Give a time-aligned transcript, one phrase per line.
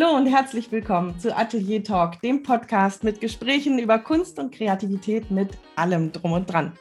[0.00, 5.30] Hallo und herzlich willkommen zu Atelier Talk, dem Podcast mit Gesprächen über Kunst und Kreativität
[5.30, 6.72] mit allem drum und dran.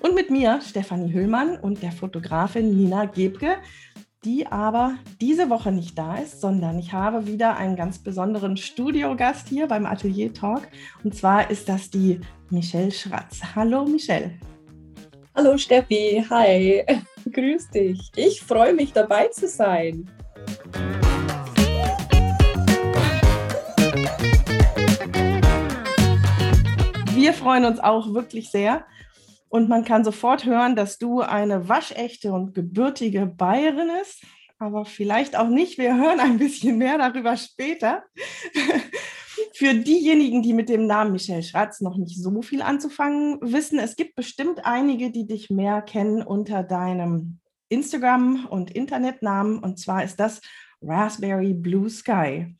[0.00, 3.56] Und mit mir, Stefanie Hüllmann und der Fotografin Nina Gebke,
[4.22, 9.48] die aber diese Woche nicht da ist, sondern ich habe wieder einen ganz besonderen Studiogast
[9.48, 10.68] hier beim Atelier Talk.
[11.02, 13.40] Und zwar ist das die Michelle Schratz.
[13.54, 14.32] Hallo Michelle.
[15.34, 16.84] Hallo Steffi, hi,
[17.32, 18.10] grüß dich.
[18.14, 20.10] Ich freue mich dabei zu sein.
[27.20, 28.86] Wir freuen uns auch wirklich sehr.
[29.48, 34.22] Und man kann sofort hören, dass du eine waschechte und gebürtige Bayerin ist,
[34.58, 35.78] aber vielleicht auch nicht.
[35.78, 38.04] Wir hören ein bisschen mehr darüber später.
[39.54, 43.96] Für diejenigen, die mit dem Namen Michelle Schratz noch nicht so viel anzufangen wissen, es
[43.96, 49.58] gibt bestimmt einige, die dich mehr kennen unter deinem Instagram- und Internetnamen.
[49.58, 50.40] Und zwar ist das
[50.82, 52.56] Raspberry Blue Sky,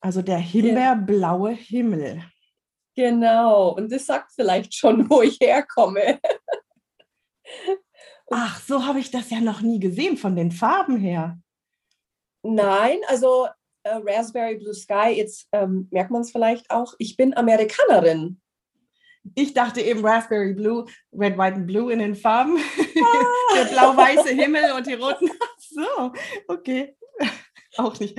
[0.00, 2.22] also der himbeerblaue Himmel.
[2.94, 6.20] Genau, und das sagt vielleicht schon, wo ich herkomme.
[8.30, 11.38] Ach, so habe ich das ja noch nie gesehen von den Farben her.
[12.42, 13.46] Nein, also
[13.84, 18.40] äh, Raspberry Blue Sky, jetzt ähm, merkt man es vielleicht auch, ich bin Amerikanerin.
[19.34, 22.56] Ich dachte eben Raspberry Blue, Red, White and Blue in den Farben.
[22.58, 23.54] Ah.
[23.56, 25.30] Der blau-weiße Himmel und die roten.
[25.58, 26.12] So,
[26.48, 26.96] okay.
[27.76, 28.18] Auch nicht.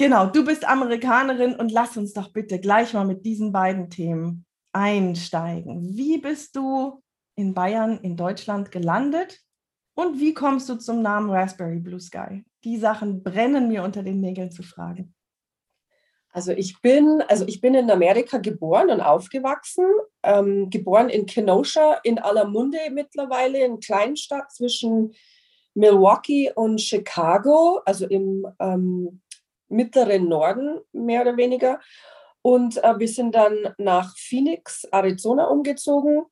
[0.00, 4.46] Genau, du bist Amerikanerin und lass uns doch bitte gleich mal mit diesen beiden Themen
[4.72, 5.94] einsteigen.
[5.94, 7.02] Wie bist du
[7.34, 9.42] in Bayern, in Deutschland gelandet
[9.94, 12.46] und wie kommst du zum Namen Raspberry Blue Sky?
[12.64, 15.14] Die Sachen brennen mir unter den Nägeln zu fragen.
[16.30, 19.84] Also ich bin, also ich bin in Amerika geboren und aufgewachsen,
[20.22, 25.12] ähm, geboren in Kenosha in aller Munde mittlerweile, in Kleinstadt zwischen
[25.74, 29.20] Milwaukee und Chicago, also im ähm,
[29.70, 31.80] mittleren Norden, mehr oder weniger.
[32.42, 36.24] Und äh, wir sind dann nach Phoenix, Arizona umgezogen.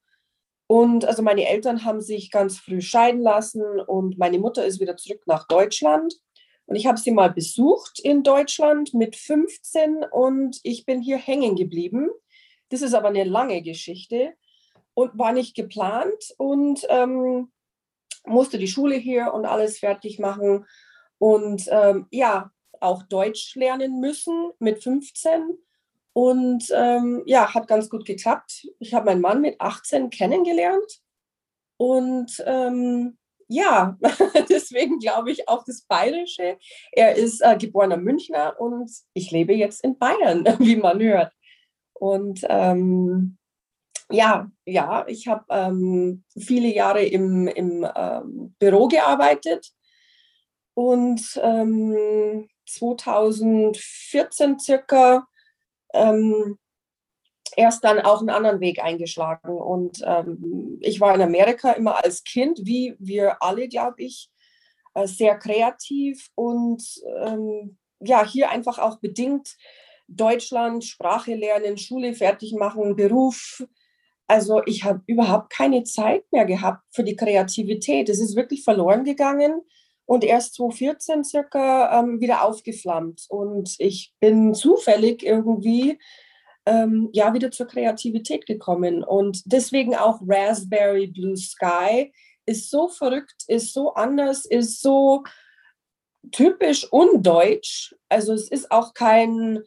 [0.67, 4.97] Und also meine Eltern haben sich ganz früh scheiden lassen und meine Mutter ist wieder
[4.97, 6.15] zurück nach Deutschland.
[6.67, 11.57] Und ich habe sie mal besucht in Deutschland mit 15 und ich bin hier hängen
[11.57, 12.11] geblieben.
[12.69, 14.35] Das ist aber eine lange Geschichte
[14.93, 17.51] und war nicht geplant und ähm,
[18.27, 20.67] musste die Schule hier und alles fertig machen.
[21.17, 22.51] Und ähm, ja,
[22.81, 25.59] auch Deutsch lernen müssen mit 15.
[26.13, 28.67] Und ähm, ja, hat ganz gut geklappt.
[28.79, 31.01] Ich habe meinen Mann mit 18 kennengelernt.
[31.77, 33.97] Und ähm, ja,
[34.49, 36.59] deswegen glaube ich auch das Bayerische.
[36.93, 41.33] Er ist äh, geborener Münchner und ich lebe jetzt in Bayern, wie man hört.
[41.95, 43.39] Und ähm,
[44.11, 49.73] ja, ja, ich habe ähm, viele Jahre im, im ähm, Büro gearbeitet
[50.79, 55.27] und ähm, 2014 circa
[55.93, 56.57] ähm,
[57.57, 59.59] erst dann auch einen anderen Weg eingeschlagen.
[59.59, 64.31] Und ähm, ich war in Amerika immer als Kind, wie wir alle, glaube ich,
[64.95, 66.85] äh, sehr kreativ und
[67.25, 69.57] ähm, ja, hier einfach auch bedingt
[70.07, 73.67] Deutschland, Sprache lernen, Schule fertig machen, Beruf.
[74.29, 78.09] Also ich habe überhaupt keine Zeit mehr gehabt für die Kreativität.
[78.09, 79.63] Es ist wirklich verloren gegangen
[80.09, 83.27] und erst 2014 circa ähm, wieder aufgeflammt.
[83.29, 85.99] Und ich bin zufällig irgendwie
[86.65, 89.05] ähm, ja wieder zur Kreativität gekommen.
[89.05, 92.11] Und deswegen auch Raspberry Blue Sky
[92.47, 95.25] ist so verrückt, ist so anders, ist so
[96.33, 97.95] typisch undeutsch.
[98.09, 99.63] Also es ist auch kein,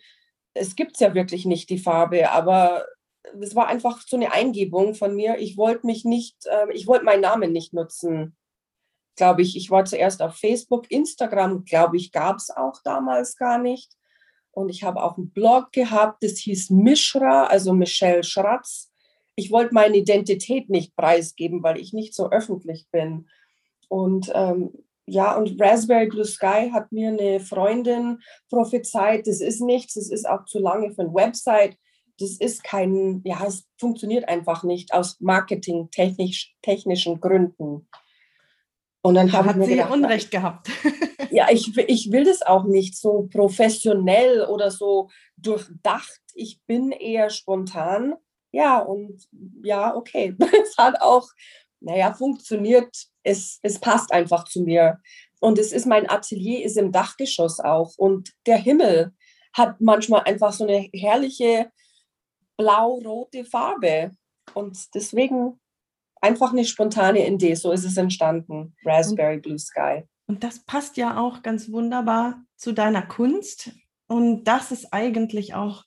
[0.56, 2.88] es gibt es ja wirklich nicht, die Farbe, aber
[3.40, 5.38] es war einfach so eine Eingebung von mir.
[5.38, 8.36] Ich wollte mich nicht, äh, ich wollte meinen Namen nicht nutzen
[9.16, 13.58] glaube ich, ich war zuerst auf Facebook, Instagram, glaube ich, gab es auch damals gar
[13.58, 13.92] nicht.
[14.52, 18.92] Und ich habe auch einen Blog gehabt, das hieß Mishra, also Michelle Schratz.
[19.36, 23.28] Ich wollte meine Identität nicht preisgeben, weil ich nicht so öffentlich bin.
[23.88, 24.72] Und ähm,
[25.06, 28.20] ja, und Raspberry Blue Sky hat mir eine Freundin
[28.50, 31.78] prophezeit, das ist nichts, das ist auch zu lange für eine Website.
[32.20, 37.88] Das ist kein, ja, es funktioniert einfach nicht aus marketingtechnischen Gründen.
[39.04, 40.70] Und dann da hat sie gedacht, Unrecht gehabt.
[41.32, 46.22] ja, ich, ich will das auch nicht so professionell oder so durchdacht.
[46.36, 48.14] Ich bin eher spontan.
[48.52, 49.28] Ja, und
[49.64, 50.36] ja, okay.
[50.64, 51.28] es hat auch,
[51.80, 52.96] naja, funktioniert.
[53.24, 55.00] Es, es passt einfach zu mir.
[55.40, 57.98] Und es ist mein Atelier, ist im Dachgeschoss auch.
[57.98, 59.14] Und der Himmel
[59.54, 61.72] hat manchmal einfach so eine herrliche
[62.58, 64.12] blau-rote Farbe.
[64.54, 65.61] Und deswegen
[66.22, 67.56] einfach eine spontane Idee.
[67.56, 70.04] So ist es entstanden, Raspberry Blue Sky.
[70.28, 73.72] Und das passt ja auch ganz wunderbar zu deiner Kunst.
[74.08, 75.84] Und das ist eigentlich auch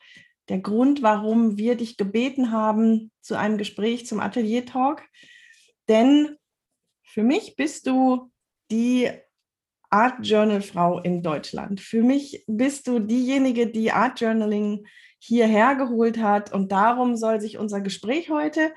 [0.49, 5.03] der Grund, warum wir dich gebeten haben zu einem Gespräch zum Atelier Talk.
[5.89, 6.37] Denn
[7.03, 8.31] für mich bist du
[8.71, 9.11] die
[9.89, 11.81] Art Journal Frau in Deutschland.
[11.81, 14.87] Für mich bist du diejenige, die Art Journaling
[15.19, 16.53] hierher geholt hat.
[16.53, 18.73] Und darum soll sich unser Gespräch heute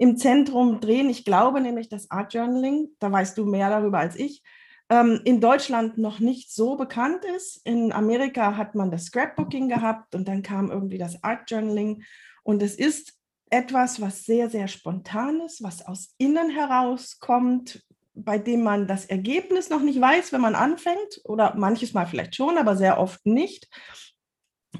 [0.00, 1.10] im Zentrum drehen.
[1.10, 4.42] Ich glaube nämlich, dass Art Journaling, da weißt du mehr darüber als ich,
[4.88, 7.60] ähm, in Deutschland noch nicht so bekannt ist.
[7.66, 12.02] In Amerika hat man das Scrapbooking gehabt und dann kam irgendwie das Art Journaling.
[12.42, 13.12] Und es ist
[13.50, 19.68] etwas, was sehr, sehr spontan ist, was aus innen herauskommt, bei dem man das Ergebnis
[19.68, 23.68] noch nicht weiß, wenn man anfängt oder manches Mal vielleicht schon, aber sehr oft nicht.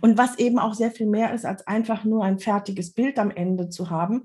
[0.01, 3.31] Und was eben auch sehr viel mehr ist, als einfach nur ein fertiges Bild am
[3.31, 4.25] Ende zu haben.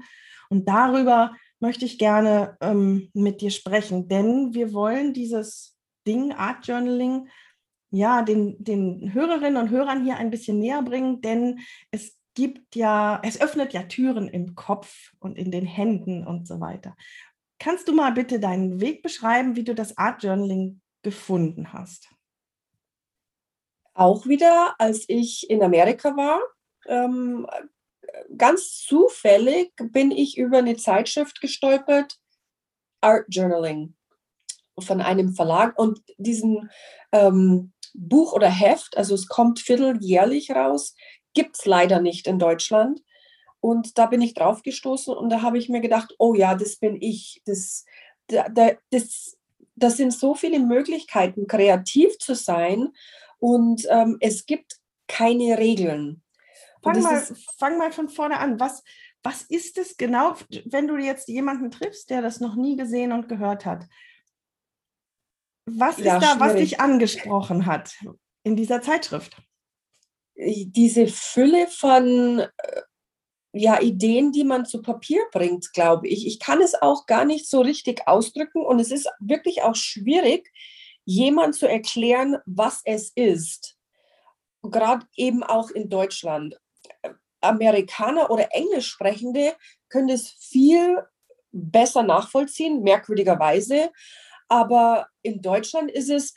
[0.49, 5.75] Und darüber möchte ich gerne ähm, mit dir sprechen, denn wir wollen dieses
[6.05, 7.27] Ding, Art Journaling,
[7.91, 11.59] ja, den, den Hörerinnen und Hörern hier ein bisschen näher bringen, denn
[11.91, 16.59] es gibt ja, es öffnet ja Türen im Kopf und in den Händen und so
[16.59, 16.95] weiter.
[17.57, 22.09] Kannst du mal bitte deinen Weg beschreiben, wie du das Art Journaling gefunden hast?
[23.93, 26.41] Auch wieder, als ich in Amerika war,
[26.87, 27.47] ähm,
[28.37, 32.17] ganz zufällig bin ich über eine Zeitschrift gestolpert,
[33.01, 33.95] Art Journaling
[34.79, 36.69] von einem Verlag und diesen
[37.11, 40.95] ähm, Buch oder Heft, also es kommt vierteljährlich raus,
[41.33, 43.01] gibt es leider nicht in Deutschland.
[43.61, 46.75] Und da bin ich drauf gestoßen und da habe ich mir gedacht, oh ja, das
[46.75, 47.41] bin ich.
[47.45, 47.85] Das,
[48.27, 48.45] da,
[48.91, 49.37] das,
[49.75, 52.89] das sind so viele Möglichkeiten, kreativ zu sein
[53.39, 54.77] und ähm, es gibt
[55.07, 56.21] keine Regeln.
[56.85, 57.27] Fang mal,
[57.57, 58.59] fang mal von vorne an.
[58.59, 58.83] Was,
[59.23, 60.35] was ist es genau,
[60.65, 63.85] wenn du jetzt jemanden triffst, der das noch nie gesehen und gehört hat?
[65.65, 66.39] Was ja, ist da, schwierig.
[66.39, 67.95] was dich angesprochen hat
[68.43, 69.41] in dieser Zeitschrift?
[70.35, 72.81] Diese Fülle von äh,
[73.51, 76.27] ja, Ideen, die man zu Papier bringt, glaube ich.
[76.27, 80.51] Ich kann es auch gar nicht so richtig ausdrücken und es ist wirklich auch schwierig,
[81.05, 83.77] jemand zu erklären, was es ist.
[84.61, 86.59] Gerade eben auch in Deutschland.
[87.45, 89.55] Amerikaner oder Englischsprechende
[89.89, 91.01] können es viel
[91.51, 93.91] besser nachvollziehen, merkwürdigerweise.
[94.47, 96.35] Aber in Deutschland ist es,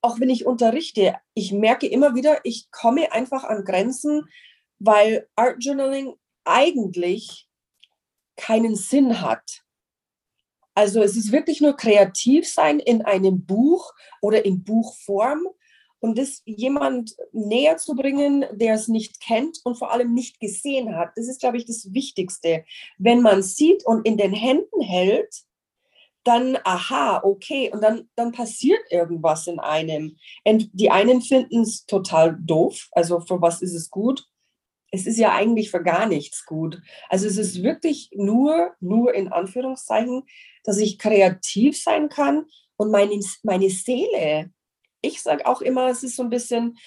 [0.00, 4.28] auch wenn ich unterrichte, ich merke immer wieder, ich komme einfach an Grenzen,
[4.78, 7.48] weil Art Journaling eigentlich
[8.36, 9.62] keinen Sinn hat.
[10.74, 13.92] Also es ist wirklich nur kreativ sein in einem Buch
[14.22, 15.46] oder in Buchform
[16.00, 20.96] und das jemand näher zu bringen, der es nicht kennt und vor allem nicht gesehen
[20.96, 21.12] hat.
[21.16, 22.64] Das ist, glaube ich, das Wichtigste.
[22.98, 25.44] Wenn man sieht und in den Händen hält,
[26.24, 30.16] dann, aha, okay, und dann, dann passiert irgendwas in einem.
[30.44, 34.26] Und die einen finden es total doof, also für was ist es gut?
[34.92, 36.82] Es ist ja eigentlich für gar nichts gut.
[37.08, 40.24] Also es ist wirklich nur, nur in Anführungszeichen,
[40.64, 42.46] dass ich kreativ sein kann
[42.76, 44.50] und meine, meine Seele,
[45.02, 46.78] ich sage auch immer, es ist so ein bisschen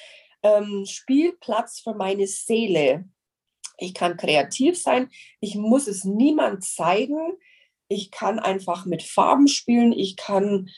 [0.44, 3.06] ähm, Spielplatz für meine Seele.
[3.78, 7.34] Ich kann kreativ sein, ich muss es niemand zeigen,
[7.88, 10.70] ich kann einfach mit Farben spielen, ich kann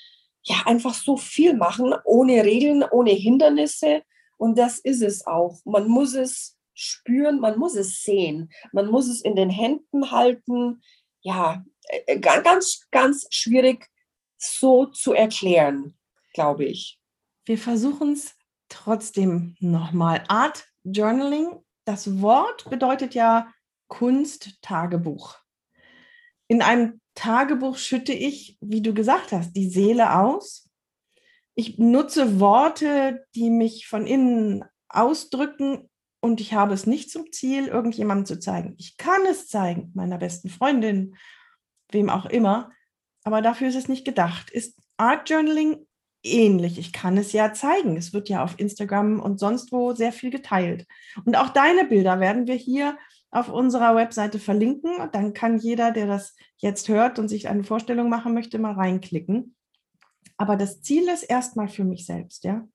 [0.43, 4.03] ja einfach so viel machen, ohne Regeln, ohne Hindernisse.
[4.37, 5.59] Und das ist es auch.
[5.65, 10.81] Man muss es spüren, man muss es sehen, man muss es in den Händen halten.
[11.21, 13.89] Ja, äh, äh, ganz, ganz schwierig
[14.37, 15.97] so zu erklären,
[16.33, 16.99] glaube ich.
[17.45, 18.35] Wir versuchen es
[18.69, 20.23] trotzdem nochmal.
[20.27, 23.53] Art Journaling, das Wort bedeutet ja
[23.87, 25.37] Kunst-Tagebuch.
[26.47, 30.69] In einem Tagebuch schütte ich, wie du gesagt hast, die Seele aus.
[31.53, 35.89] Ich nutze Worte, die mich von innen ausdrücken
[36.21, 38.73] und ich habe es nicht zum Ziel, irgendjemandem zu zeigen.
[38.79, 41.15] Ich kann es zeigen, meiner besten Freundin,
[41.91, 42.71] wem auch immer,
[43.23, 44.49] aber dafür ist es nicht gedacht.
[44.49, 45.85] Ist Art Journaling
[46.25, 46.77] ähnlich?
[46.79, 47.97] Ich kann es ja zeigen.
[47.97, 50.85] Es wird ja auf Instagram und sonst wo sehr viel geteilt.
[51.25, 52.97] Und auch deine Bilder werden wir hier
[53.31, 54.91] auf unserer Webseite verlinken.
[55.11, 59.55] Dann kann jeder, der das jetzt hört und sich eine Vorstellung machen möchte, mal reinklicken.
[60.37, 62.67] Aber das Ziel ist erstmal für mich selbst, ja?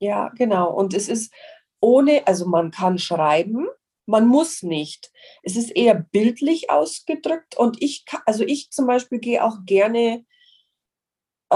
[0.00, 0.72] Ja, genau.
[0.72, 1.32] Und es ist
[1.80, 3.66] ohne, also man kann schreiben,
[4.06, 5.10] man muss nicht.
[5.42, 10.24] Es ist eher bildlich ausgedrückt und ich, also ich zum Beispiel gehe auch gerne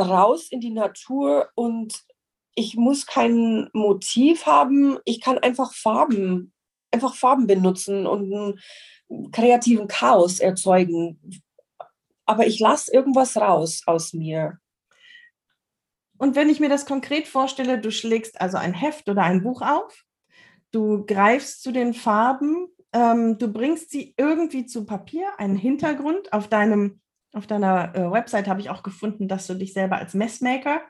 [0.02, 2.02] raus in die Natur und
[2.54, 4.98] ich muss kein Motiv haben.
[5.04, 6.52] Ich kann einfach Farben
[6.90, 11.42] einfach Farben benutzen und einen kreativen Chaos erzeugen.
[12.26, 14.58] Aber ich lasse irgendwas raus aus mir.
[16.18, 19.62] Und wenn ich mir das konkret vorstelle, du schlägst also ein Heft oder ein Buch
[19.62, 20.04] auf,
[20.72, 26.32] du greifst zu den Farben, ähm, du bringst sie irgendwie zu Papier, einen Hintergrund.
[26.32, 27.00] Auf, deinem,
[27.32, 30.82] auf deiner äh, Website habe ich auch gefunden, dass du dich selber als Messmaker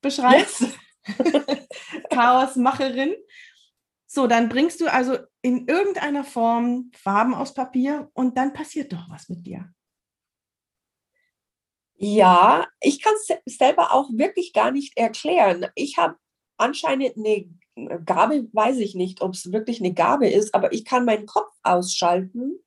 [0.00, 0.60] beschreibst.
[0.60, 0.78] Yes.
[2.10, 3.14] Chaosmacherin.
[4.06, 9.08] So, dann bringst du also in irgendeiner Form Farben aus Papier und dann passiert doch
[9.10, 9.72] was mit dir.
[11.96, 15.66] Ja, ich kann es selber auch wirklich gar nicht erklären.
[15.74, 16.16] Ich habe
[16.56, 17.48] anscheinend eine
[18.04, 21.52] Gabe, weiß ich nicht, ob es wirklich eine Gabe ist, aber ich kann meinen Kopf
[21.62, 22.60] ausschalten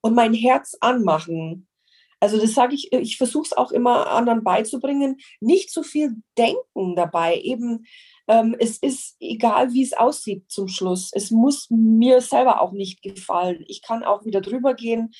[0.00, 1.68] und mein Herz anmachen.
[2.20, 6.96] Also das sage ich, ich versuche es auch immer anderen beizubringen, nicht zu viel denken
[6.96, 7.38] dabei.
[7.40, 7.86] Eben,
[8.28, 11.10] ähm, es ist egal, wie es aussieht zum Schluss.
[11.12, 13.64] Es muss mir selber auch nicht gefallen.
[13.68, 15.12] Ich kann auch wieder drüber gehen,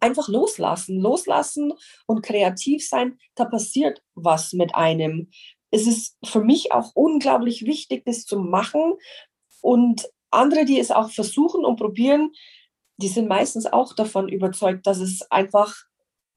[0.00, 1.72] einfach loslassen, loslassen
[2.06, 3.18] und kreativ sein.
[3.34, 5.30] Da passiert was mit einem.
[5.70, 8.94] Es ist für mich auch unglaublich wichtig, das zu machen.
[9.62, 12.32] Und andere, die es auch versuchen und probieren,
[12.98, 15.85] die sind meistens auch davon überzeugt, dass es einfach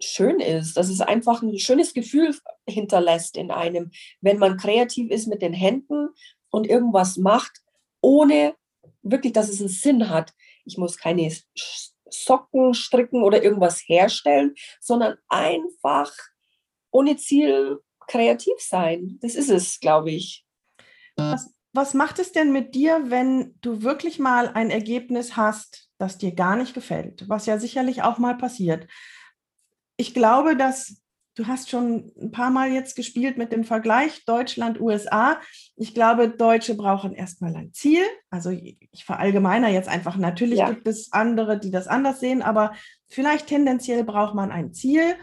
[0.01, 2.36] schön ist, dass es einfach ein schönes Gefühl
[2.68, 3.91] hinterlässt in einem,
[4.22, 6.10] wenn man kreativ ist mit den Händen
[6.50, 7.62] und irgendwas macht,
[8.01, 8.56] ohne
[9.01, 10.34] wirklich, dass es einen Sinn hat.
[10.65, 11.32] Ich muss keine
[12.10, 16.12] Socken stricken oder irgendwas herstellen, sondern einfach
[16.91, 19.20] ohne Ziel kreativ sein.
[19.22, 20.46] Das ist es, glaube ich.
[21.18, 26.18] Was, was macht es denn mit dir, wenn du wirklich mal ein Ergebnis hast, das
[26.18, 27.27] dir gar nicht gefällt?
[27.27, 28.88] Was ja sicherlich auch mal passiert
[30.00, 31.01] ich glaube, dass
[31.36, 35.39] du hast schon ein paar Mal jetzt gespielt mit dem Vergleich Deutschland-USA.
[35.75, 38.01] Ich glaube, Deutsche brauchen erstmal ein Ziel.
[38.29, 40.15] Also ich verallgemeiner jetzt einfach.
[40.15, 40.70] Natürlich ja.
[40.70, 42.74] gibt es andere, die das anders sehen, aber
[43.08, 45.15] vielleicht tendenziell braucht man ein Ziel.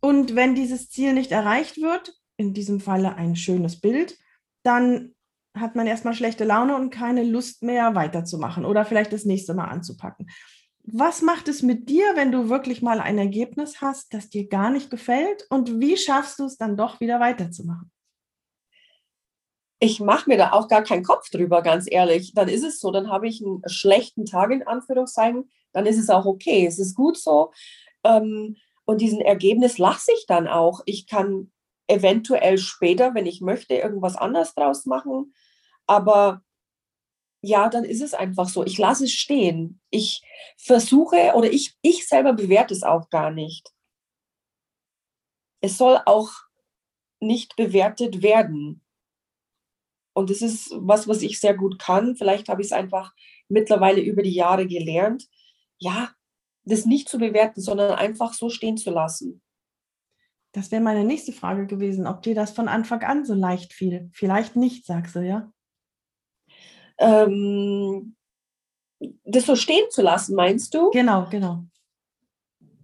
[0.00, 4.18] Und wenn dieses Ziel nicht erreicht wird, in diesem Falle ein schönes Bild,
[4.64, 5.14] dann
[5.56, 9.66] hat man erstmal schlechte Laune und keine Lust mehr weiterzumachen oder vielleicht das nächste Mal
[9.66, 10.28] anzupacken
[10.86, 14.70] was macht es mit dir, wenn du wirklich mal ein Ergebnis hast, das dir gar
[14.70, 15.46] nicht gefällt?
[15.48, 17.90] Und wie schaffst du es dann doch wieder weiterzumachen?
[19.80, 22.32] Ich mache mir da auch gar keinen Kopf drüber, ganz ehrlich.
[22.34, 26.10] Dann ist es so, dann habe ich einen schlechten Tag in Anführungszeichen, dann ist es
[26.10, 27.50] auch okay, es ist gut so.
[28.04, 30.82] Ähm, und diesen Ergebnis lasse ich dann auch.
[30.84, 31.50] Ich kann
[31.86, 35.34] eventuell später, wenn ich möchte, irgendwas anders draus machen.
[35.86, 36.43] Aber
[37.44, 38.64] ja, dann ist es einfach so.
[38.64, 39.80] Ich lasse es stehen.
[39.90, 40.22] Ich
[40.56, 43.70] versuche oder ich, ich selber bewerte es auch gar nicht.
[45.60, 46.30] Es soll auch
[47.20, 48.82] nicht bewertet werden.
[50.14, 52.16] Und das ist was, was ich sehr gut kann.
[52.16, 53.12] Vielleicht habe ich es einfach
[53.48, 55.28] mittlerweile über die Jahre gelernt.
[55.78, 56.12] Ja,
[56.64, 59.42] das nicht zu bewerten, sondern einfach so stehen zu lassen.
[60.52, 64.08] Das wäre meine nächste Frage gewesen, ob dir das von Anfang an so leicht fiel.
[64.14, 65.52] Vielleicht nicht, sagst du, ja?
[66.98, 68.14] Ähm,
[69.24, 70.90] das so stehen zu lassen, meinst du?
[70.90, 71.64] Genau, genau.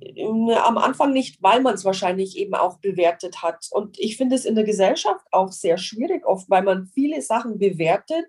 [0.00, 3.66] Ähm, am Anfang nicht, weil man es wahrscheinlich eben auch bewertet hat.
[3.70, 7.58] Und ich finde es in der Gesellschaft auch sehr schwierig, oft, weil man viele Sachen
[7.58, 8.26] bewertet.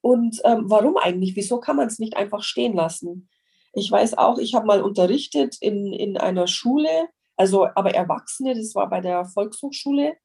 [0.00, 1.34] Und ähm, warum eigentlich?
[1.34, 3.28] Wieso kann man es nicht einfach stehen lassen?
[3.72, 8.74] Ich weiß auch, ich habe mal unterrichtet in, in einer Schule, also aber Erwachsene, das
[8.74, 10.16] war bei der Volkshochschule.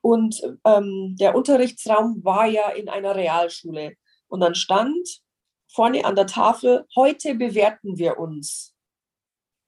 [0.00, 3.94] Und ähm, der Unterrichtsraum war ja in einer Realschule.
[4.28, 5.20] Und dann stand
[5.68, 8.74] vorne an der Tafel, heute bewerten wir uns.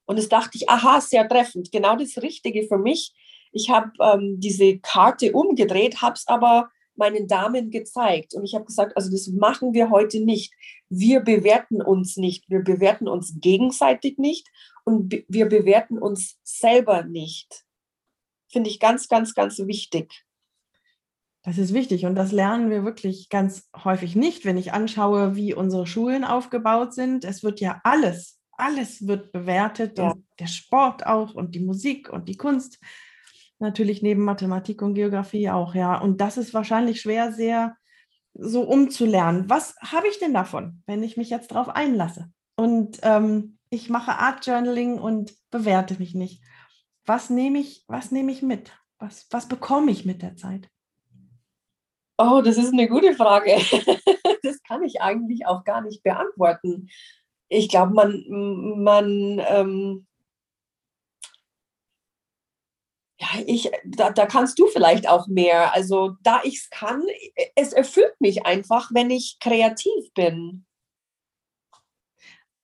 [0.07, 3.15] Und es dachte ich, aha, sehr treffend, genau das Richtige für mich.
[3.53, 8.35] Ich habe ähm, diese Karte umgedreht, habe es aber meinen Damen gezeigt.
[8.35, 10.53] Und ich habe gesagt, also das machen wir heute nicht.
[10.89, 12.49] Wir bewerten uns nicht.
[12.49, 14.49] Wir bewerten uns gegenseitig nicht
[14.85, 17.65] und wir bewerten uns selber nicht.
[18.49, 20.25] Finde ich ganz, ganz, ganz wichtig.
[21.43, 25.55] Das ist wichtig und das lernen wir wirklich ganz häufig nicht, wenn ich anschaue, wie
[25.55, 27.25] unsere Schulen aufgebaut sind.
[27.25, 30.15] Es wird ja alles, alles wird bewertet ja.
[30.39, 32.79] der Sport auch und die Musik und die Kunst.
[33.61, 35.99] Natürlich neben Mathematik und Geografie auch, ja.
[35.99, 37.77] Und das ist wahrscheinlich schwer, sehr
[38.35, 39.49] so umzulernen.
[39.49, 42.31] Was habe ich denn davon, wenn ich mich jetzt darauf einlasse?
[42.57, 46.43] Und ähm, ich mache Art Journaling und bewerte mich nicht.
[47.09, 48.71] Was nehme ich, was nehme ich mit?
[48.99, 50.69] Was, was bekomme ich mit der Zeit?
[52.19, 53.57] Oh, das ist eine gute Frage.
[54.43, 56.89] Das kann ich eigentlich auch gar nicht beantworten.
[57.49, 58.25] Ich glaube, man,
[58.83, 60.07] man, ähm,
[63.19, 65.75] ja, ich, da, da kannst du vielleicht auch mehr.
[65.75, 67.03] Also, da ich es kann,
[67.57, 70.67] es erfüllt mich einfach, wenn ich kreativ bin.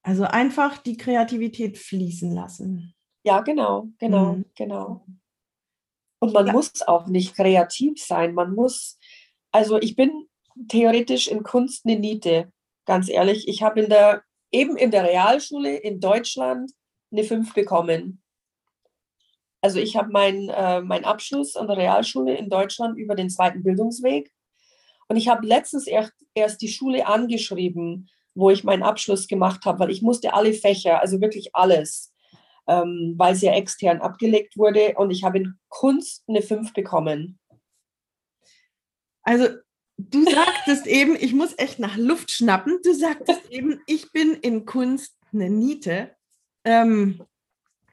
[0.02, 2.94] Also einfach die Kreativität fließen lassen.
[3.24, 4.44] Ja, genau, genau, mhm.
[4.54, 5.04] genau.
[6.20, 6.52] Und man ja.
[6.52, 8.34] muss auch nicht kreativ sein.
[8.34, 8.98] Man muss,
[9.50, 10.28] also ich bin
[10.68, 12.52] theoretisch in Kunst eine Niete,
[12.84, 13.48] ganz ehrlich.
[13.48, 16.70] Ich habe in der, eben in der Realschule in Deutschland
[17.10, 18.22] eine 5 bekommen.
[19.62, 23.62] Also ich habe meinen äh, mein Abschluss an der Realschule in Deutschland über den zweiten
[23.62, 24.30] Bildungsweg.
[25.08, 29.78] Und ich habe letztens erst, erst die Schule angeschrieben, wo ich meinen Abschluss gemacht habe,
[29.78, 32.13] weil ich musste alle Fächer, also wirklich alles,
[32.66, 34.94] ähm, weil es ja extern abgelegt wurde.
[34.96, 37.38] Und ich habe in Kunst eine 5 bekommen.
[39.22, 39.48] Also
[39.96, 42.78] du sagtest eben, ich muss echt nach Luft schnappen.
[42.82, 46.14] Du sagtest eben, ich bin in Kunst eine Niete.
[46.64, 47.22] Ähm,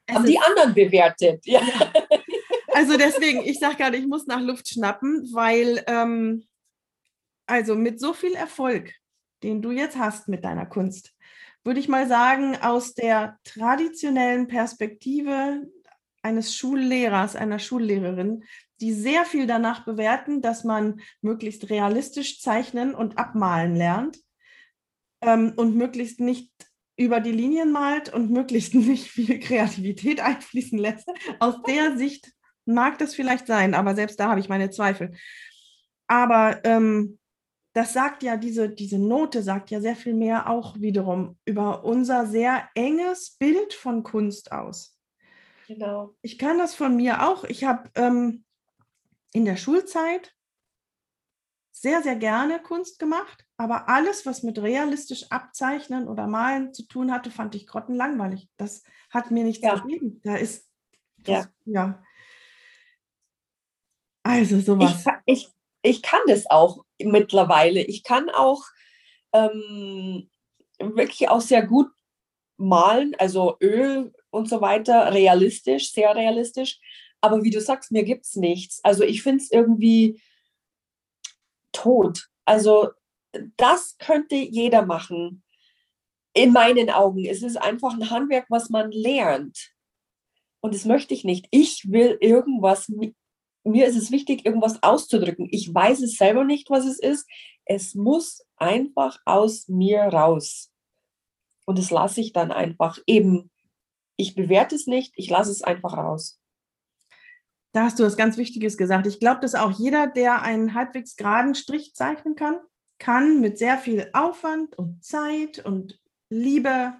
[0.10, 1.46] haben die anderen bewertet.
[1.46, 1.62] Ja.
[2.74, 6.48] Also deswegen, ich sage gerade, ich muss nach Luft schnappen, weil ähm,
[7.46, 8.94] also mit so viel Erfolg,
[9.44, 11.13] den du jetzt hast mit deiner Kunst,
[11.63, 15.68] würde ich mal sagen, aus der traditionellen Perspektive
[16.24, 18.44] eines Schullehrers, einer Schullehrerin,
[18.80, 24.18] die sehr viel danach bewerten, dass man möglichst realistisch zeichnen und abmalen lernt
[25.22, 26.51] ähm, und möglichst nicht
[26.98, 31.08] über die Linien malt und möglichst nicht viel Kreativität einfließen lässt.
[31.39, 32.32] Aus der Sicht
[32.65, 35.13] mag das vielleicht sein, aber selbst da habe ich meine Zweifel.
[36.08, 37.20] Aber ähm,
[37.74, 42.25] das sagt ja, diese, diese Note sagt ja sehr viel mehr auch wiederum über unser
[42.28, 44.98] sehr enges Bild von Kunst aus.
[45.68, 46.16] Genau.
[46.22, 47.46] Ich kann das von mir auch.
[47.46, 48.44] Ich habe ähm,
[49.32, 50.36] in der Schulzeit
[51.72, 57.12] sehr, sehr gerne Kunst gemacht, aber alles, was mit realistisch abzeichnen oder malen zu tun
[57.12, 58.50] hatte, fand ich grottenlangweilig.
[58.58, 59.75] Das hat mir nichts ja.
[59.75, 60.20] gegeben.
[60.24, 60.70] Da ist,
[61.20, 61.84] das, ja.
[61.84, 62.04] ja.
[64.24, 65.06] Also sowas.
[65.25, 67.81] Ich, ich, ich kann das auch mittlerweile.
[67.81, 68.63] Ich kann auch
[69.34, 70.29] ähm,
[70.79, 71.88] wirklich auch sehr gut
[72.58, 76.79] malen, also Öl und so weiter, realistisch, sehr realistisch.
[77.22, 78.80] Aber wie du sagst, mir gibt es nichts.
[78.84, 80.21] Also ich finde es irgendwie
[81.71, 82.28] tot.
[82.45, 82.89] Also
[83.58, 85.43] das könnte jeder machen.
[86.34, 87.26] In meinen Augen.
[87.26, 89.73] Es ist einfach ein Handwerk, was man lernt.
[90.62, 91.47] Und das möchte ich nicht.
[91.52, 92.88] Ich will irgendwas
[93.63, 95.47] mir ist es wichtig, irgendwas auszudrücken.
[95.52, 97.28] Ich weiß es selber nicht, was es ist.
[97.65, 100.71] Es muss einfach aus mir raus.
[101.65, 103.52] Und das lasse ich dann einfach eben.
[104.17, 106.39] Ich bewerte es nicht, ich lasse es einfach raus.
[107.74, 109.08] Da hast du was ganz Wichtiges gesagt.
[109.08, 112.60] Ich glaube, dass auch jeder, der einen halbwegs geraden Strich zeichnen kann,
[113.00, 116.93] kann mit sehr viel Aufwand und Zeit und Liebe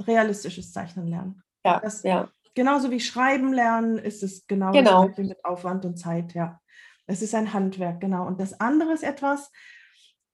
[0.00, 1.42] realistisches Zeichnen lernen.
[1.64, 5.08] Ja, das, ja genauso wie Schreiben lernen ist es genau, genau.
[5.08, 6.60] das mit Aufwand und Zeit, ja.
[7.06, 8.26] Es ist ein Handwerk, genau.
[8.26, 9.50] Und das andere ist etwas,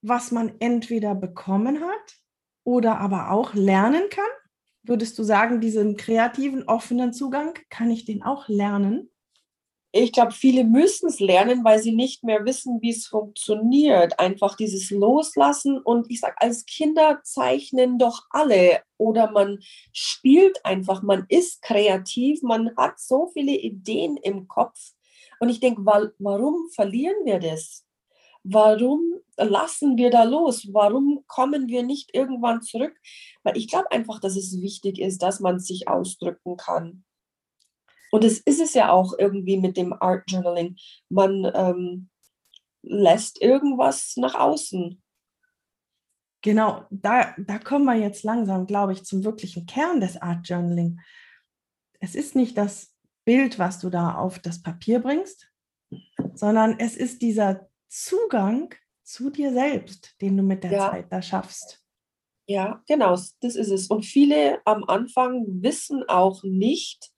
[0.03, 2.17] was man entweder bekommen hat
[2.65, 4.25] oder aber auch lernen kann.
[4.83, 9.10] Würdest du sagen, diesen kreativen, offenen Zugang, kann ich den auch lernen?
[9.93, 14.21] Ich glaube, viele müssen es lernen, weil sie nicht mehr wissen, wie es funktioniert.
[14.21, 15.79] Einfach dieses Loslassen.
[15.79, 19.59] Und ich sage, als Kinder zeichnen doch alle oder man
[19.93, 24.93] spielt einfach, man ist kreativ, man hat so viele Ideen im Kopf.
[25.41, 27.85] Und ich denke, warum verlieren wir das?
[28.45, 30.69] Warum lassen wir da los?
[30.73, 32.95] Warum kommen wir nicht irgendwann zurück?
[33.43, 37.05] Weil ich glaube einfach, dass es wichtig ist, dass man sich ausdrücken kann.
[38.11, 40.77] Und es ist es ja auch irgendwie mit dem Art Journaling.
[41.09, 42.11] Man ähm,
[42.83, 45.03] lässt irgendwas nach außen.
[46.43, 51.01] Genau, da, da kommen wir jetzt langsam, glaube ich, zum wirklichen Kern des Art Journaling.
[52.01, 52.95] Es ist nicht das
[53.25, 55.51] Bild, was du da auf das Papier bringst,
[56.35, 60.91] sondern es ist dieser Zugang zu dir selbst, den du mit der ja.
[60.91, 61.85] Zeit da schaffst.
[62.47, 63.87] Ja, genau, das ist es.
[63.89, 67.11] Und viele am Anfang wissen auch nicht,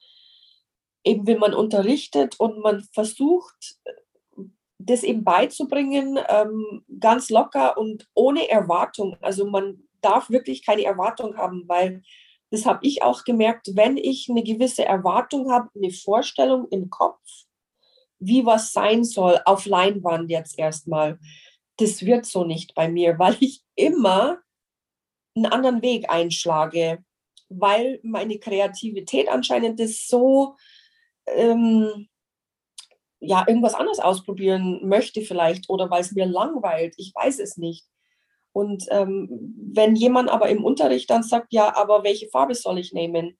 [1.04, 3.78] eben wenn man unterrichtet und man versucht,
[4.78, 9.16] das eben beizubringen, ähm, ganz locker und ohne Erwartung.
[9.20, 12.02] Also man darf wirklich keine Erwartung haben, weil
[12.50, 17.20] das habe ich auch gemerkt, wenn ich eine gewisse Erwartung habe, eine Vorstellung im Kopf,
[18.18, 21.18] wie was sein soll, auf Leinwand jetzt erstmal,
[21.78, 24.38] das wird so nicht bei mir, weil ich immer
[25.34, 27.02] einen anderen Weg einschlage,
[27.48, 30.56] weil meine Kreativität anscheinend ist so
[31.26, 32.08] ähm,
[33.20, 36.94] ja, irgendwas anderes ausprobieren möchte vielleicht oder weil es mir langweilt.
[36.96, 37.86] Ich weiß es nicht.
[38.52, 39.28] Und ähm,
[39.72, 43.38] wenn jemand aber im Unterricht dann sagt, ja, aber welche Farbe soll ich nehmen?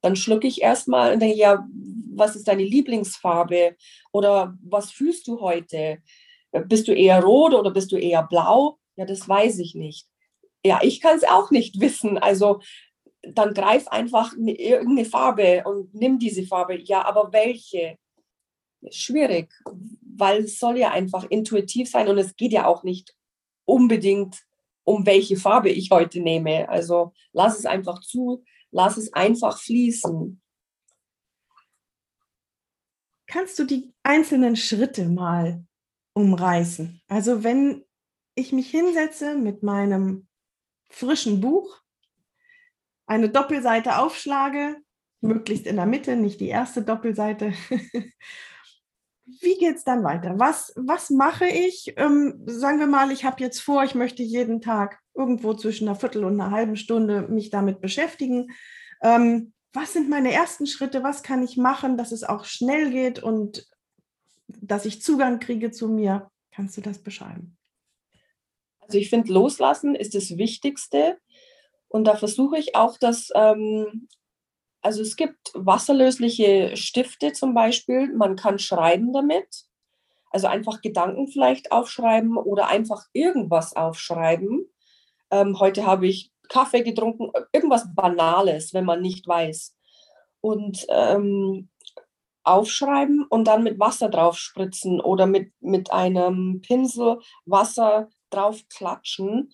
[0.00, 1.66] Dann schlucke ich erstmal und denke, ja,
[2.14, 3.76] was ist deine Lieblingsfarbe?
[4.12, 5.98] Oder was fühlst du heute?
[6.66, 8.78] Bist du eher rot oder bist du eher blau?
[8.96, 10.06] Ja, das weiß ich nicht.
[10.64, 12.18] Ja, ich kann es auch nicht wissen.
[12.18, 12.60] Also
[13.22, 16.78] dann greif einfach irgendeine Farbe und nimm diese Farbe.
[16.80, 17.98] Ja, aber welche?
[18.90, 19.52] schwierig,
[20.16, 23.14] weil es soll ja einfach intuitiv sein und es geht ja auch nicht
[23.64, 24.42] unbedingt
[24.84, 26.68] um welche Farbe ich heute nehme.
[26.68, 30.40] Also lass es einfach zu, lass es einfach fließen.
[33.26, 35.64] Kannst du die einzelnen Schritte mal
[36.14, 37.00] umreißen?
[37.06, 37.84] Also wenn
[38.34, 40.26] ich mich hinsetze mit meinem
[40.90, 41.81] frischen Buch,
[43.12, 44.76] eine Doppelseite aufschlage,
[45.20, 47.52] möglichst in der Mitte, nicht die erste Doppelseite.
[49.24, 50.38] Wie geht es dann weiter?
[50.38, 51.92] Was, was mache ich?
[51.96, 55.98] Ähm, sagen wir mal, ich habe jetzt vor, ich möchte jeden Tag irgendwo zwischen einer
[55.98, 58.48] Viertel und einer halben Stunde mich damit beschäftigen.
[59.02, 61.02] Ähm, was sind meine ersten Schritte?
[61.02, 63.68] Was kann ich machen, dass es auch schnell geht und
[64.48, 66.30] dass ich Zugang kriege zu mir?
[66.50, 67.58] Kannst du das beschreiben?
[68.80, 71.18] Also ich finde, loslassen ist das Wichtigste.
[71.92, 74.08] Und da versuche ich auch, dass, ähm,
[74.80, 79.66] also es gibt wasserlösliche Stifte zum Beispiel, man kann schreiben damit.
[80.30, 84.66] Also einfach Gedanken vielleicht aufschreiben oder einfach irgendwas aufschreiben.
[85.30, 89.76] Ähm, heute habe ich Kaffee getrunken, irgendwas Banales, wenn man nicht weiß.
[90.40, 91.68] Und ähm,
[92.42, 99.52] aufschreiben und dann mit Wasser drauf spritzen oder mit, mit einem Pinsel Wasser drauf klatschen,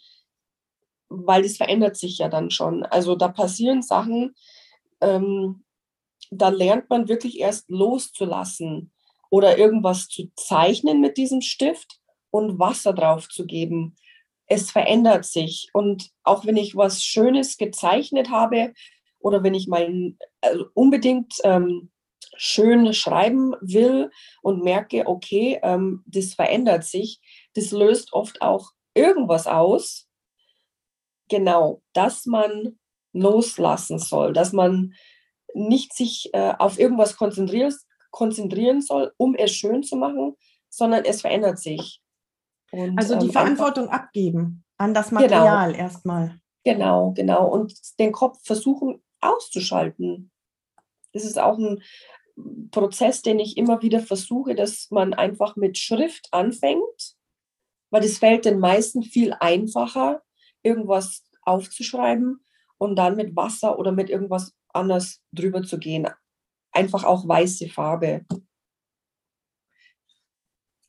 [1.09, 2.85] weil das verändert sich ja dann schon.
[2.85, 4.35] Also da passieren Sachen,
[5.01, 5.64] ähm,
[6.31, 8.92] da lernt man wirklich erst loszulassen
[9.31, 11.99] oder irgendwas zu zeichnen mit diesem Stift
[12.31, 13.97] und Wasser drauf zu geben.
[14.47, 15.68] Es verändert sich.
[15.73, 18.73] Und auch wenn ich was Schönes gezeichnet habe
[19.18, 21.90] oder wenn ich mal also unbedingt ähm,
[22.37, 24.11] schön schreiben will
[24.42, 27.21] und merke, okay, ähm, das verändert sich,
[27.55, 30.08] das löst oft auch irgendwas aus.
[31.29, 32.79] Genau, dass man
[33.12, 34.95] loslassen soll, dass man
[35.55, 40.37] nicht sich äh, auf irgendwas konzentrieren soll, um es schön zu machen,
[40.69, 42.01] sondern es verändert sich.
[42.71, 45.21] Und, also die ähm, Verantwortung einfach, abgeben an das genau.
[45.23, 46.41] Material genau, erstmal.
[46.64, 47.47] Genau, genau.
[47.49, 50.31] Und den Kopf versuchen auszuschalten.
[51.12, 51.83] Das ist auch ein
[52.71, 57.17] Prozess, den ich immer wieder versuche, dass man einfach mit Schrift anfängt,
[57.91, 60.23] weil es fällt den meisten viel einfacher,
[60.62, 62.44] irgendwas aufzuschreiben
[62.79, 66.07] und dann mit Wasser oder mit irgendwas anders drüber zu gehen.
[66.73, 68.25] Einfach auch weiße Farbe.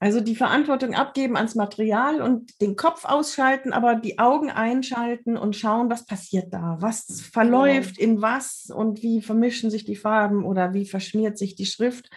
[0.01, 5.57] Also die Verantwortung abgeben ans Material und den Kopf ausschalten, aber die Augen einschalten und
[5.57, 8.11] schauen, was passiert da, was verläuft genau.
[8.13, 12.09] in was und wie vermischen sich die Farben oder wie verschmiert sich die Schrift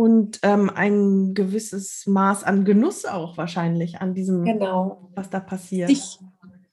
[0.00, 5.10] und ähm, ein gewisses Maß an Genuss auch wahrscheinlich an diesem, genau.
[5.14, 5.88] was da passiert.
[5.88, 6.18] Sich,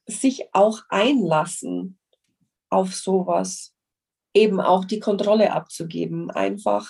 [0.08, 2.00] sich auch einlassen
[2.70, 3.76] auf sowas,
[4.34, 6.89] eben auch die Kontrolle abzugeben, einfach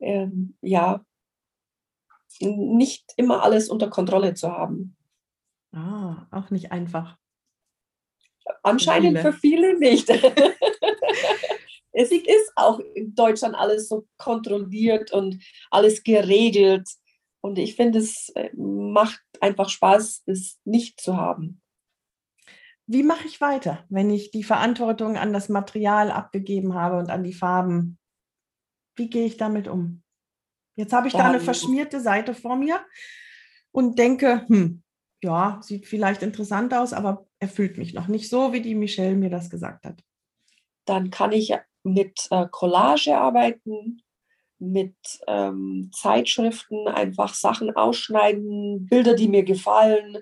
[0.00, 1.04] ähm, ja
[2.40, 4.96] nicht immer alles unter Kontrolle zu haben.
[5.72, 7.16] Ah, auch nicht einfach.
[8.62, 10.10] Anscheinend für viele, nicht.
[11.92, 16.88] es ist auch in Deutschland alles so kontrolliert und alles geregelt.
[17.40, 21.61] Und ich finde, es äh, macht einfach Spaß, es nicht zu haben.
[22.92, 27.24] Wie mache ich weiter, wenn ich die Verantwortung an das Material abgegeben habe und an
[27.24, 27.98] die Farben?
[28.96, 30.02] Wie gehe ich damit um?
[30.76, 32.84] Jetzt habe ich da eine verschmierte Seite vor mir
[33.70, 34.82] und denke, hm,
[35.22, 39.30] ja, sieht vielleicht interessant aus, aber erfüllt mich noch nicht so, wie die Michelle mir
[39.30, 40.04] das gesagt hat.
[40.84, 44.02] Dann kann ich mit äh, Collage arbeiten,
[44.58, 50.18] mit ähm, Zeitschriften einfach Sachen ausschneiden, Bilder, die mir gefallen,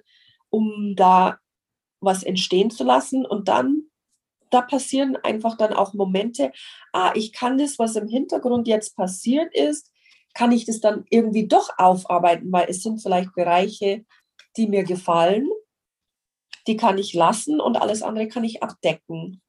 [0.50, 1.40] um da
[2.00, 3.24] was entstehen zu lassen.
[3.26, 3.82] Und dann,
[4.50, 6.52] da passieren einfach dann auch Momente,
[6.92, 9.92] ah, ich kann das, was im Hintergrund jetzt passiert ist,
[10.34, 14.04] kann ich das dann irgendwie doch aufarbeiten, weil es sind vielleicht Bereiche,
[14.56, 15.48] die mir gefallen,
[16.66, 19.42] die kann ich lassen und alles andere kann ich abdecken.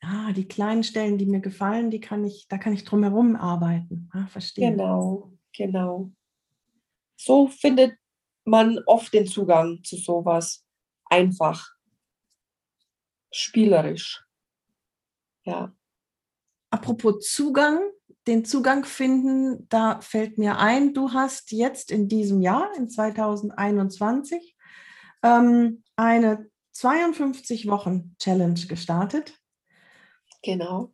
[0.00, 4.08] Ah, die kleinen Stellen, die mir gefallen, die kann ich, da kann ich drumherum arbeiten.
[4.12, 4.70] Ah, verstehe.
[4.70, 6.12] Genau, genau.
[7.16, 7.96] So findet
[8.44, 10.65] man oft den Zugang zu sowas.
[11.08, 11.70] Einfach.
[13.32, 14.24] Spielerisch.
[15.44, 15.74] Ja.
[16.70, 17.78] Apropos Zugang,
[18.26, 24.56] den Zugang finden, da fällt mir ein, du hast jetzt in diesem Jahr, in 2021,
[25.22, 29.38] ähm, eine 52 Wochen Challenge gestartet.
[30.42, 30.92] Genau.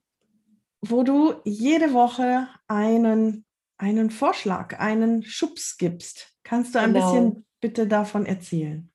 [0.80, 3.44] Wo du jede Woche einen,
[3.78, 6.36] einen Vorschlag, einen Schubs gibst.
[6.42, 7.12] Kannst du ein genau.
[7.12, 8.91] bisschen bitte davon erzählen?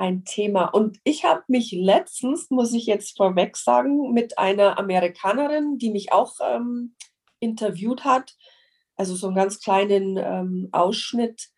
[0.00, 0.64] Ein Thema.
[0.64, 6.10] Und ich habe mich letztens, muss ich jetzt vorweg sagen, mit einer Amerikanerin, die mich
[6.10, 6.94] auch ähm,
[7.38, 8.34] interviewt hat,
[8.96, 11.50] also so einen ganz kleinen ähm, Ausschnitt.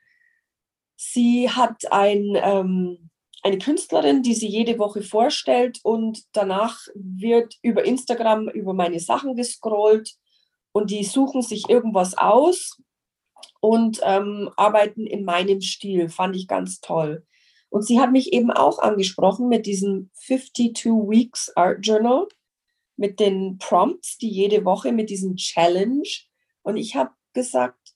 [0.96, 3.10] Sie hat ein, ähm,
[3.44, 9.36] eine Künstlerin, die sie jede Woche vorstellt und danach wird über Instagram über meine Sachen
[9.36, 10.16] gescrollt
[10.72, 12.82] und die suchen sich irgendwas aus
[13.60, 16.08] und ähm, arbeiten in meinem Stil.
[16.08, 17.24] Fand ich ganz toll.
[17.72, 22.28] Und sie hat mich eben auch angesprochen mit diesem 52 Weeks Art Journal,
[22.96, 26.06] mit den Prompts, die jede Woche, mit diesem Challenge.
[26.60, 27.94] Und ich habe gesagt,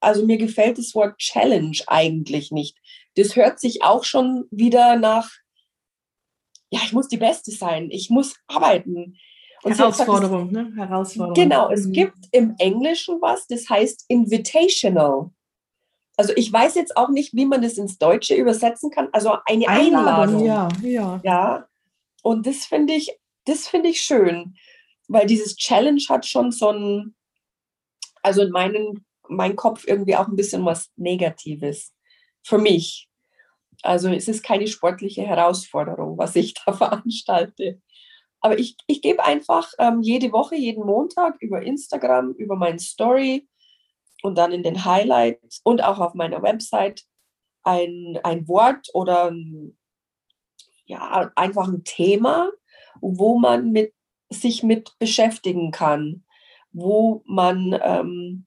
[0.00, 2.76] also mir gefällt das Wort Challenge eigentlich nicht.
[3.14, 5.30] Das hört sich auch schon wieder nach,
[6.70, 9.16] ja, ich muss die Beste sein, ich muss arbeiten.
[9.62, 10.76] Und Herausforderung, gesagt, ne?
[10.76, 11.34] Herausforderung.
[11.34, 11.92] Genau, es mhm.
[11.92, 15.30] gibt im Englischen was, das heißt invitational
[16.16, 19.08] also ich weiß jetzt auch nicht, wie man das ins Deutsche übersetzen kann.
[19.12, 20.42] Also eine Einladung.
[20.42, 20.44] Einladung.
[20.44, 21.20] Ja, ja.
[21.22, 21.68] Ja.
[22.22, 23.12] Und das finde ich,
[23.44, 24.56] das finde ich schön,
[25.08, 27.14] weil dieses Challenge hat schon so ein,
[28.22, 31.92] also in meinen, mein Kopf irgendwie auch ein bisschen was Negatives
[32.42, 33.08] für mich.
[33.82, 37.80] Also es ist keine sportliche Herausforderung, was ich da veranstalte.
[38.40, 43.46] Aber ich, ich gebe einfach ähm, jede Woche, jeden Montag über Instagram, über meine Story,
[44.22, 47.04] und dann in den Highlights und auch auf meiner Website
[47.62, 49.32] ein, ein Wort oder
[50.86, 52.50] ja, einfach ein Thema,
[53.00, 53.92] wo man mit,
[54.30, 56.24] sich mit beschäftigen kann,
[56.72, 58.46] wo man ähm,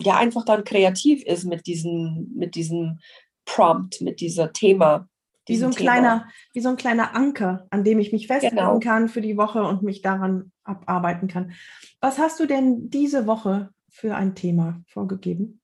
[0.00, 2.98] ja einfach dann kreativ ist mit diesem, mit diesem
[3.44, 5.08] Prompt, mit dieser Thema.
[5.46, 5.92] Wie so, ein Thema.
[5.92, 8.78] kleiner, wie so ein kleiner Anker, an dem ich mich festhalten genau.
[8.78, 11.52] kann für die Woche und mich daran abarbeiten kann.
[12.00, 15.60] Was hast du denn diese Woche für ein Thema vorgegeben?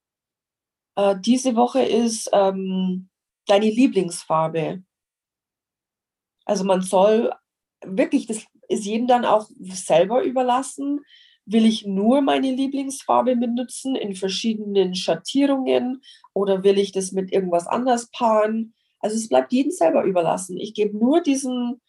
[0.97, 3.09] Äh, diese Woche ist ähm,
[3.47, 4.83] deine Lieblingsfarbe.
[6.45, 7.33] Also man soll
[7.85, 11.01] wirklich, das ist jedem dann auch selber überlassen.
[11.45, 16.03] Will ich nur meine Lieblingsfarbe benutzen in verschiedenen Schattierungen
[16.35, 18.75] oder will ich das mit irgendwas anders paaren?
[18.99, 20.57] Also es bleibt jedem selber überlassen.
[20.59, 21.81] Ich gebe nur diesen,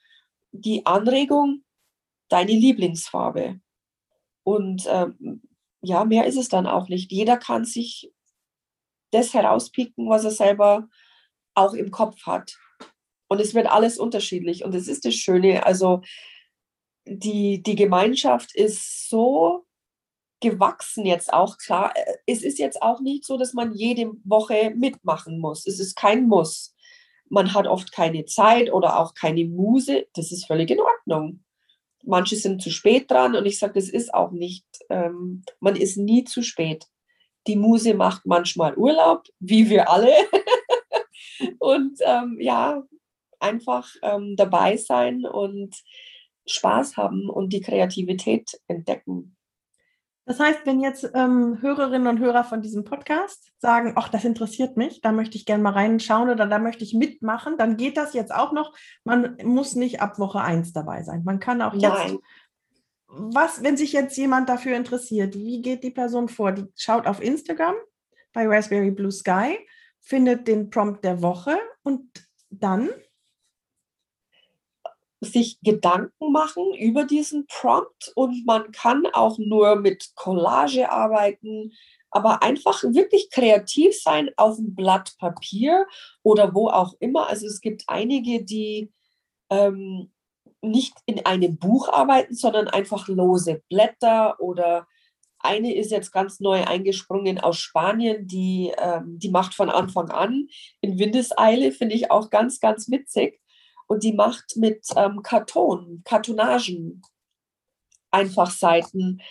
[0.51, 1.63] die Anregung,
[2.29, 3.59] deine Lieblingsfarbe.
[4.43, 5.41] Und ähm,
[5.81, 7.11] ja, mehr ist es dann auch nicht.
[7.11, 8.11] Jeder kann sich
[9.11, 10.89] das herauspicken, was er selber
[11.55, 12.57] auch im Kopf hat.
[13.29, 14.63] Und es wird alles unterschiedlich.
[14.63, 15.65] Und das ist das Schöne.
[15.65, 16.01] Also
[17.05, 19.65] die, die Gemeinschaft ist so
[20.39, 21.57] gewachsen jetzt auch.
[21.57, 21.93] Klar,
[22.25, 25.65] es ist jetzt auch nicht so, dass man jede Woche mitmachen muss.
[25.65, 26.75] Es ist kein Muss.
[27.29, 30.07] Man hat oft keine Zeit oder auch keine Muse.
[30.13, 31.43] Das ist völlig in Ordnung
[32.07, 35.97] manche sind zu spät dran und ich sage, das ist auch nicht, ähm, man ist
[35.97, 36.85] nie zu spät.
[37.45, 40.11] Die Muse macht manchmal Urlaub, wie wir alle.
[41.59, 42.83] und ähm, ja,
[43.39, 45.75] einfach ähm, dabei sein und
[46.47, 49.36] Spaß haben und die Kreativität entdecken.
[50.27, 54.75] Das heißt, wenn jetzt ähm, Hörerinnen und Hörer von diesem Podcast sagen, ach, das interessiert
[54.75, 58.13] mich, da möchte ich gerne mal reinschauen oder da möchte ich mitmachen, dann geht das
[58.13, 58.75] jetzt auch noch.
[59.05, 61.23] Man muss nicht ab Woche 1 dabei sein.
[61.23, 61.83] Man kann auch jetzt.
[61.83, 62.19] Nein.
[63.07, 66.51] Was, wenn sich jetzt jemand dafür interessiert, wie geht die Person vor?
[66.51, 67.75] Die schaut auf Instagram
[68.33, 69.57] bei Raspberry Blue Sky,
[70.01, 72.03] findet den Prompt der Woche und
[72.49, 72.89] dann
[75.21, 81.73] sich Gedanken machen über diesen Prompt und man kann auch nur mit Collage arbeiten,
[82.11, 85.87] aber einfach wirklich kreativ sein auf einem Blatt Papier
[86.23, 87.27] oder wo auch immer.
[87.27, 88.91] Also es gibt einige, die
[89.49, 90.11] ähm,
[90.61, 94.87] nicht in einem Buch arbeiten, sondern einfach lose Blätter oder
[95.39, 100.47] eine ist jetzt ganz neu eingesprungen aus Spanien, die, ähm, die macht von Anfang an
[100.81, 103.39] in Windeseile, finde ich auch ganz, ganz witzig
[103.87, 107.01] und die macht mit ähm, Karton, Kartonagen,
[108.11, 109.21] einfach Seiten.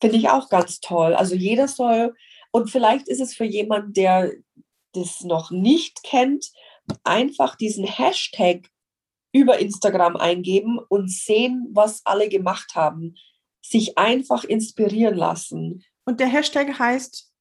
[0.00, 1.14] Finde ich auch ganz toll.
[1.14, 2.14] Also jeder soll,
[2.52, 4.32] und vielleicht ist es für jemanden, der
[4.92, 6.52] das noch nicht kennt,
[7.02, 8.68] einfach diesen Hashtag
[9.32, 13.16] über Instagram eingeben und sehen, was alle gemacht haben.
[13.60, 15.82] Sich einfach inspirieren lassen.
[16.04, 17.32] Und der Hashtag heißt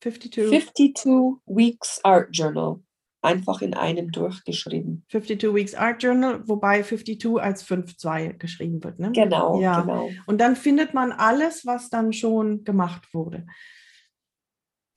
[0.00, 0.48] 52?
[0.48, 1.04] 52
[1.46, 2.80] Weeks Art Journal
[3.24, 5.04] einfach in einem durchgeschrieben.
[5.10, 8.98] 52 Weeks Art Journal, wobei 52 als 5-2 geschrieben wird.
[8.98, 9.12] Ne?
[9.12, 9.80] Genau, ja.
[9.80, 10.10] genau.
[10.26, 13.46] Und dann findet man alles, was dann schon gemacht wurde.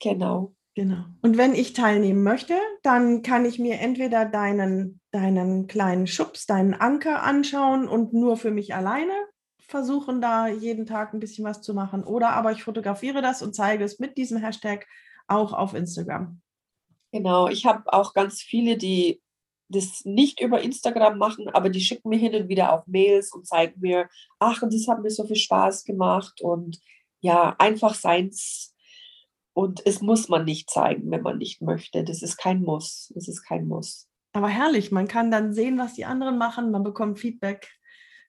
[0.00, 0.54] Genau.
[0.74, 1.06] Genau.
[1.22, 6.72] Und wenn ich teilnehmen möchte, dann kann ich mir entweder deinen, deinen kleinen Schubs, deinen
[6.72, 9.12] Anker anschauen und nur für mich alleine
[9.66, 12.04] versuchen, da jeden Tag ein bisschen was zu machen.
[12.04, 14.86] Oder aber ich fotografiere das und zeige es mit diesem Hashtag
[15.26, 16.40] auch auf Instagram.
[17.12, 19.20] Genau, ich habe auch ganz viele, die
[19.68, 23.46] das nicht über Instagram machen, aber die schicken mir hin und wieder auch Mails und
[23.46, 26.80] zeigen mir, ach, und das hat mir so viel Spaß gemacht und
[27.20, 28.74] ja, einfach seins.
[29.52, 32.04] Und es muss man nicht zeigen, wenn man nicht möchte.
[32.04, 33.12] Das ist kein Muss.
[33.14, 34.08] Das ist kein Muss.
[34.32, 37.68] Aber herrlich, man kann dann sehen, was die anderen machen, man bekommt Feedback,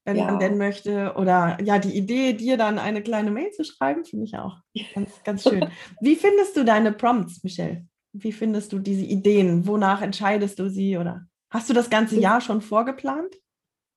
[0.06, 0.26] wenn ja.
[0.26, 1.13] man denn möchte.
[1.15, 4.58] Oder ja, die Idee, dir dann eine kleine Mail zu schreiben, finde ich auch
[4.96, 5.70] ganz, ganz schön.
[6.02, 7.86] Wie findest du deine Prompts, Michelle?
[8.12, 9.67] Wie findest du diese Ideen?
[9.67, 10.98] Wonach entscheidest du sie?
[10.98, 13.36] Oder hast du das ganze Jahr schon vorgeplant?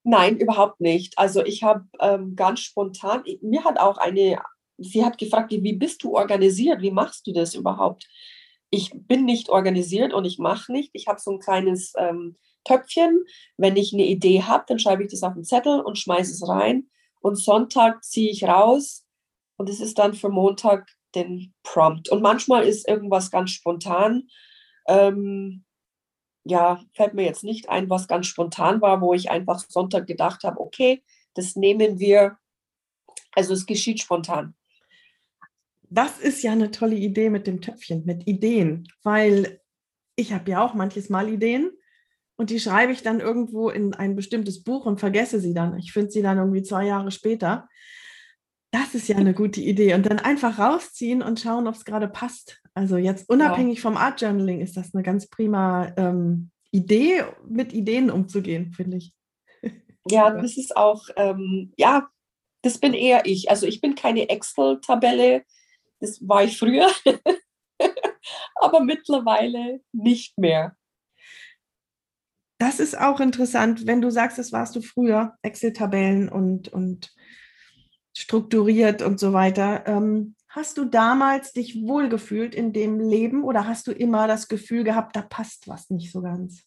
[0.04, 1.16] Nein, überhaupt nicht.
[1.18, 4.42] Also ich habe ähm, ganz spontan, mir hat auch eine,
[4.76, 6.82] sie hat gefragt, wie bist du organisiert?
[6.82, 8.08] Wie machst du das überhaupt?
[8.70, 10.90] Ich bin nicht organisiert und ich mache nicht.
[10.94, 13.24] Ich habe so ein kleines ähm, Töpfchen.
[13.56, 16.48] Wenn ich eine Idee habe, dann schreibe ich das auf einen Zettel und schmeiße es
[16.48, 16.88] rein.
[17.20, 19.06] Und Sonntag ziehe ich raus
[19.56, 22.08] und es ist dann für Montag den Prompt.
[22.08, 24.28] Und manchmal ist irgendwas ganz spontan.
[24.88, 25.64] Ähm,
[26.44, 30.42] ja, fällt mir jetzt nicht ein, was ganz spontan war, wo ich einfach Sonntag gedacht
[30.44, 31.02] habe, okay,
[31.34, 32.36] das nehmen wir.
[33.32, 34.54] Also es geschieht spontan.
[35.88, 39.60] Das ist ja eine tolle Idee mit dem Töpfchen, mit Ideen, weil
[40.16, 41.70] ich habe ja auch manches Mal Ideen
[42.36, 45.78] und die schreibe ich dann irgendwo in ein bestimmtes Buch und vergesse sie dann.
[45.78, 47.68] Ich finde sie dann irgendwie zwei Jahre später.
[48.72, 49.92] Das ist ja eine gute Idee.
[49.92, 52.62] Und dann einfach rausziehen und schauen, ob es gerade passt.
[52.72, 53.82] Also jetzt unabhängig ja.
[53.82, 59.14] vom Art Journaling ist das eine ganz prima ähm, Idee, mit Ideen umzugehen, finde ich.
[60.10, 62.08] Ja, das ist auch, ähm, ja,
[62.62, 63.50] das bin eher ich.
[63.50, 65.44] Also ich bin keine Excel-Tabelle,
[66.00, 66.90] das war ich früher,
[68.56, 70.74] aber mittlerweile nicht mehr.
[72.58, 77.14] Das ist auch interessant, wenn du sagst, das warst du früher, Excel-Tabellen und, und
[78.14, 79.86] strukturiert und so weiter.
[79.86, 84.84] Ähm, hast du damals dich wohlgefühlt in dem Leben oder hast du immer das Gefühl
[84.84, 86.64] gehabt, da passt was nicht so ganz?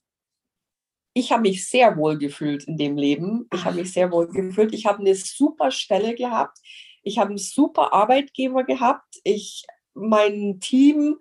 [1.14, 3.48] Ich habe mich sehr wohl gefühlt in dem Leben.
[3.54, 4.74] Ich habe mich sehr wohl gefühlt.
[4.74, 6.58] Ich habe eine super Stelle gehabt.
[7.04, 9.22] Ich habe einen super Arbeitgeber gehabt.
[9.24, 11.18] Ich, mein Team,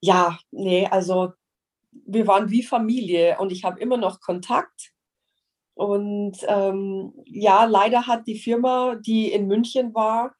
[0.00, 1.32] ja, nee, also
[1.90, 4.92] wir waren wie Familie und ich habe immer noch Kontakt.
[5.78, 10.34] Und ähm, ja, leider hat die Firma, die in München war,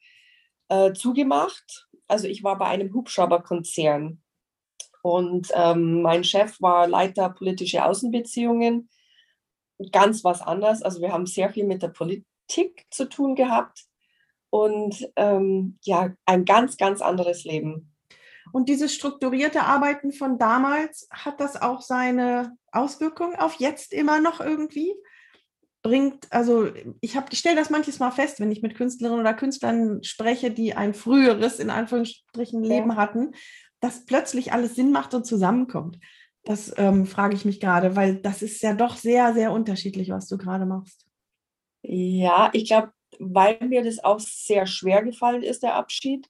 [0.69, 1.87] äh, zugemacht.
[2.09, 4.21] Also ich war bei einem Hubschrauberkonzern
[5.03, 8.89] und ähm, mein Chef war Leiter politische Außenbeziehungen.
[9.93, 10.83] Ganz was anderes.
[10.83, 13.85] Also wir haben sehr viel mit der Politik zu tun gehabt
[14.51, 17.95] und ähm, ja, ein ganz, ganz anderes Leben.
[18.53, 24.41] Und dieses strukturierte Arbeiten von damals, hat das auch seine Auswirkungen auf jetzt immer noch
[24.41, 24.97] irgendwie?
[25.89, 26.67] Bringt, also
[27.01, 30.75] ich, ich stelle das manches Mal fest, wenn ich mit Künstlerinnen oder Künstlern spreche, die
[30.75, 32.97] ein früheres, in Anführungsstrichen, Leben ja.
[32.97, 33.33] hatten,
[33.81, 35.99] dass plötzlich alles Sinn macht und zusammenkommt.
[36.45, 40.29] Das ähm, frage ich mich gerade, weil das ist ja doch sehr, sehr unterschiedlich, was
[40.29, 41.07] du gerade machst.
[41.83, 46.29] Ja, ich glaube, weil mir das auch sehr schwer gefallen ist, der Abschied,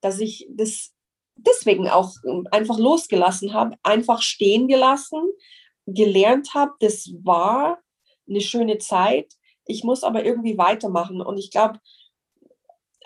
[0.00, 0.92] dass ich das
[1.34, 5.20] deswegen auch ähm, einfach losgelassen habe, einfach stehen gelassen,
[5.86, 7.80] gelernt habe, das war
[8.30, 9.34] eine schöne Zeit.
[9.66, 11.20] Ich muss aber irgendwie weitermachen.
[11.20, 11.78] Und ich glaube,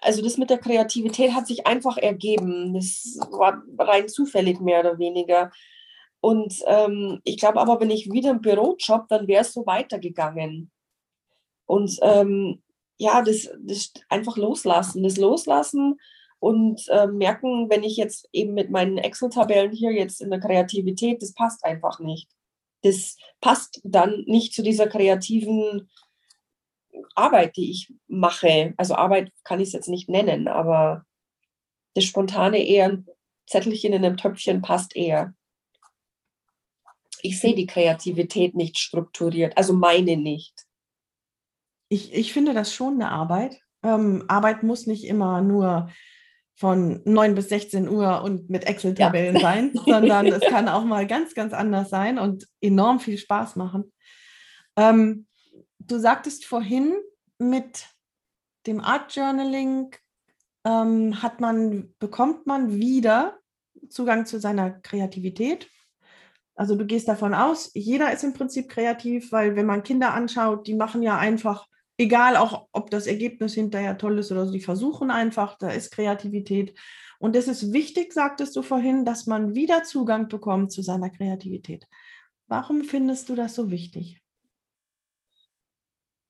[0.01, 2.75] also das mit der Kreativität hat sich einfach ergeben.
[2.75, 5.51] Das war rein zufällig mehr oder weniger.
[6.21, 10.71] Und ähm, ich glaube aber, wenn ich wieder im Bürojob, dann wäre es so weitergegangen.
[11.67, 12.63] Und ähm,
[12.99, 15.99] ja, das, das einfach loslassen, das loslassen
[16.39, 21.23] und äh, merken, wenn ich jetzt eben mit meinen Excel-Tabellen hier jetzt in der Kreativität,
[21.23, 22.29] das passt einfach nicht
[22.85, 25.91] das passt dann nicht zu dieser kreativen
[27.15, 28.75] Arbeit, die ich mache.
[28.77, 31.05] Also Arbeit kann ich es jetzt nicht nennen, aber
[31.95, 33.07] das spontane eher ein
[33.47, 35.35] Zettelchen in einem Töpfchen passt eher.
[37.23, 40.67] Ich sehe die Kreativität nicht strukturiert, also meine nicht.
[41.89, 43.61] Ich, ich finde das schon eine Arbeit.
[43.83, 45.91] Ähm, Arbeit muss nicht immer nur
[46.57, 49.41] von 9 bis 16 Uhr und mit Excel-Tabellen ja.
[49.43, 53.93] sein, sondern es kann auch mal ganz, ganz anders sein und enorm viel Spaß machen.
[54.77, 55.27] Ähm,
[55.79, 56.95] du sagtest vorhin,
[57.39, 57.87] mit
[58.67, 59.95] dem Art Journaling
[60.65, 63.39] ähm, hat man, bekommt man wieder
[63.91, 65.69] Zugang zu seiner Kreativität.
[66.55, 70.67] Also du gehst davon aus, jeder ist im Prinzip kreativ, weil wenn man Kinder anschaut,
[70.67, 71.67] die machen ja einfach
[71.99, 75.93] egal auch, ob das Ergebnis hinterher toll ist oder so, die versuchen einfach, da ist
[75.93, 76.79] Kreativität.
[77.19, 81.87] Und es ist wichtig, sagtest du vorhin, dass man wieder Zugang bekommt zu seiner Kreativität.
[82.47, 84.21] Warum findest du das so wichtig?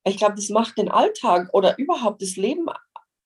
[0.05, 2.67] Ich glaube, das macht den Alltag oder überhaupt das Leben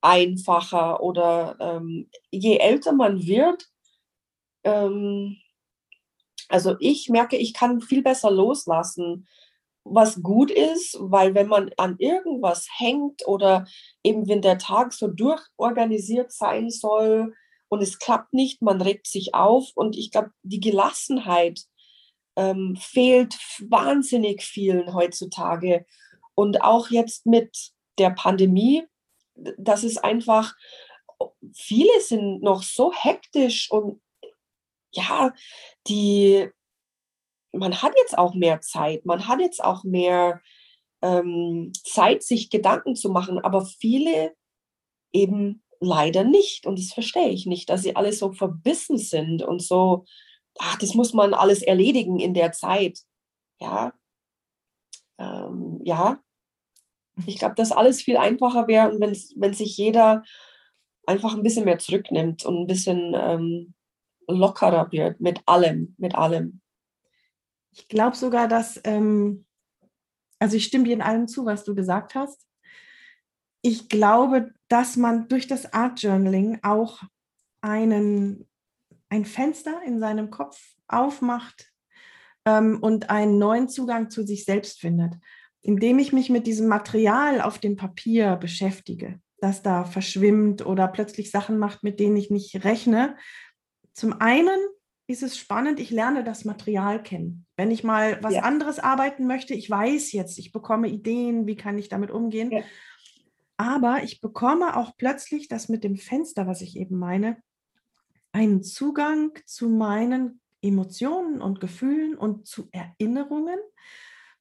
[0.00, 3.68] einfacher oder ähm, je älter man wird,
[4.62, 5.36] ähm,
[6.48, 9.26] also ich merke, ich kann viel besser loslassen
[9.90, 13.66] was gut ist, weil wenn man an irgendwas hängt oder
[14.02, 17.34] eben wenn der Tag so durchorganisiert sein soll
[17.68, 21.60] und es klappt nicht, man regt sich auf und ich glaube, die Gelassenheit
[22.36, 23.34] ähm, fehlt
[23.68, 25.84] wahnsinnig vielen heutzutage.
[26.34, 28.84] Und auch jetzt mit der Pandemie,
[29.56, 30.54] das ist einfach,
[31.52, 34.00] viele sind noch so hektisch und
[34.92, 35.32] ja,
[35.88, 36.48] die
[37.52, 40.40] man hat jetzt auch mehr Zeit, man hat jetzt auch mehr
[41.02, 44.34] ähm, Zeit, sich Gedanken zu machen, aber viele
[45.12, 46.66] eben leider nicht.
[46.66, 50.04] Und das verstehe ich nicht, dass sie alle so verbissen sind und so,
[50.58, 53.00] ach, das muss man alles erledigen in der Zeit.
[53.60, 53.92] Ja,
[55.18, 56.20] ähm, ja.
[57.26, 60.22] Ich glaube, dass alles viel einfacher wäre, wenn, sich jeder
[61.06, 63.74] einfach ein bisschen mehr zurücknimmt und ein bisschen ähm,
[64.28, 66.60] lockerer wird mit allem, mit allem.
[67.78, 69.46] Ich glaube sogar, dass, ähm,
[70.40, 72.44] also ich stimme dir in allem zu, was du gesagt hast.
[73.62, 77.02] Ich glaube, dass man durch das Art Journaling auch
[77.60, 78.48] einen,
[79.08, 81.72] ein Fenster in seinem Kopf aufmacht
[82.44, 85.14] ähm, und einen neuen Zugang zu sich selbst findet,
[85.62, 91.30] indem ich mich mit diesem Material auf dem Papier beschäftige, das da verschwimmt oder plötzlich
[91.30, 93.16] Sachen macht, mit denen ich nicht rechne.
[93.92, 94.58] Zum einen
[95.08, 97.46] ist es spannend, ich lerne das Material kennen.
[97.56, 98.42] Wenn ich mal was ja.
[98.42, 102.52] anderes arbeiten möchte, ich weiß jetzt, ich bekomme Ideen, wie kann ich damit umgehen.
[102.52, 102.62] Ja.
[103.56, 107.38] Aber ich bekomme auch plötzlich das mit dem Fenster, was ich eben meine,
[108.32, 113.58] einen Zugang zu meinen Emotionen und Gefühlen und zu Erinnerungen.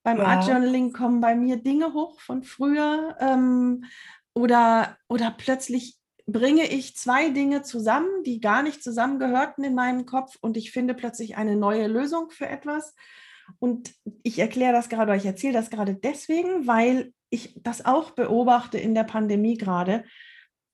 [0.03, 0.25] Beim ja.
[0.25, 3.85] Art Journaling kommen bei mir Dinge hoch von früher ähm,
[4.33, 5.97] oder, oder plötzlich
[6.27, 10.93] bringe ich zwei Dinge zusammen, die gar nicht zusammengehörten in meinem Kopf und ich finde
[10.93, 12.93] plötzlich eine neue Lösung für etwas.
[13.59, 18.77] Und ich erkläre das gerade, ich erzähle das gerade deswegen, weil ich das auch beobachte
[18.77, 20.03] in der Pandemie gerade,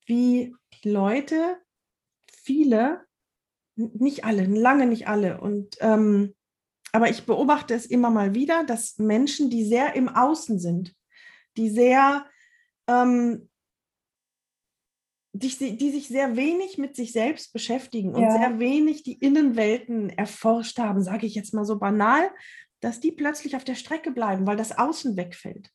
[0.05, 1.57] wie Leute,
[2.31, 3.05] viele,
[3.75, 6.33] nicht alle, lange nicht alle, und ähm,
[6.91, 10.95] aber ich beobachte es immer mal wieder, dass Menschen, die sehr im Außen sind,
[11.57, 12.25] die sehr
[12.87, 13.49] ähm,
[15.33, 18.31] die, die sich sehr wenig mit sich selbst beschäftigen und ja.
[18.31, 22.29] sehr wenig die Innenwelten erforscht haben, sage ich jetzt mal so banal,
[22.79, 25.71] dass die plötzlich auf der Strecke bleiben, weil das Außen wegfällt.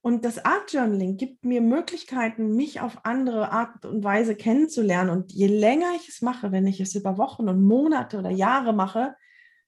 [0.00, 5.10] Und das Art Journaling gibt mir Möglichkeiten, mich auf andere Art und Weise kennenzulernen.
[5.10, 8.72] Und je länger ich es mache, wenn ich es über Wochen und Monate oder Jahre
[8.72, 9.16] mache,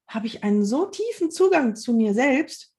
[0.06, 2.72] habe ich einen so tiefen Zugang zu mir selbst,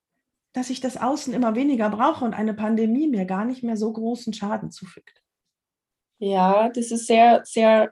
[0.54, 3.92] dass ich das Außen immer weniger brauche und eine Pandemie mir gar nicht mehr so
[3.92, 5.21] großen Schaden zufügt.
[6.22, 7.92] Ja, das ist sehr, sehr,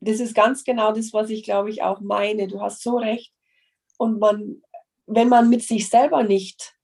[0.00, 2.46] das ist ganz genau das, was ich glaube ich auch meine.
[2.48, 3.32] Du hast so recht.
[3.96, 4.60] Und man,
[5.06, 6.76] wenn man mit sich selber nicht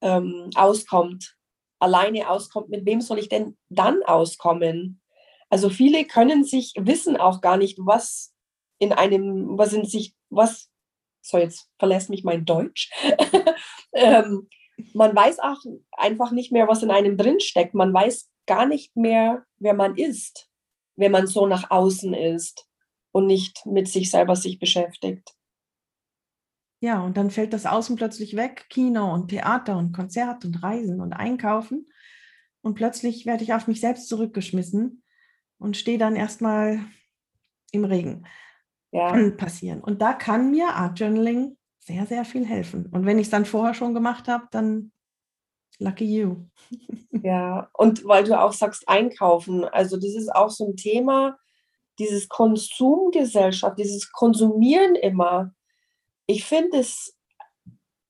[0.00, 1.36] ähm, auskommt,
[1.78, 5.00] alleine auskommt, mit wem soll ich denn dann auskommen?
[5.48, 8.34] Also viele können sich, wissen auch gar nicht, was
[8.80, 10.68] in einem, was in sich, was,
[11.22, 12.90] so jetzt verlässt mich mein Deutsch.
[13.92, 14.48] ähm,
[14.92, 15.58] man weiß auch
[15.92, 17.74] einfach nicht mehr, was in einem drinsteckt.
[17.74, 20.50] Man weiß gar nicht mehr, wer man ist,
[20.96, 22.66] wenn man so nach außen ist
[23.12, 25.36] und nicht mit sich selber sich beschäftigt.
[26.80, 31.00] Ja, und dann fällt das Außen plötzlich weg, Kino und Theater und Konzert und Reisen
[31.00, 31.86] und Einkaufen.
[32.60, 35.02] Und plötzlich werde ich auf mich selbst zurückgeschmissen
[35.58, 36.80] und stehe dann erstmal
[37.72, 38.26] im Regen.
[38.92, 39.10] Ja.
[39.10, 39.80] Kann passieren.
[39.80, 42.86] Und da kann mir Art Journaling sehr, sehr viel helfen.
[42.86, 44.92] Und wenn ich es dann vorher schon gemacht habe, dann
[45.78, 46.36] Lucky you.
[47.22, 51.38] ja, und weil du auch sagst, einkaufen, also das ist auch so ein Thema,
[51.98, 55.52] dieses Konsumgesellschaft, dieses Konsumieren immer.
[56.26, 57.16] Ich finde es,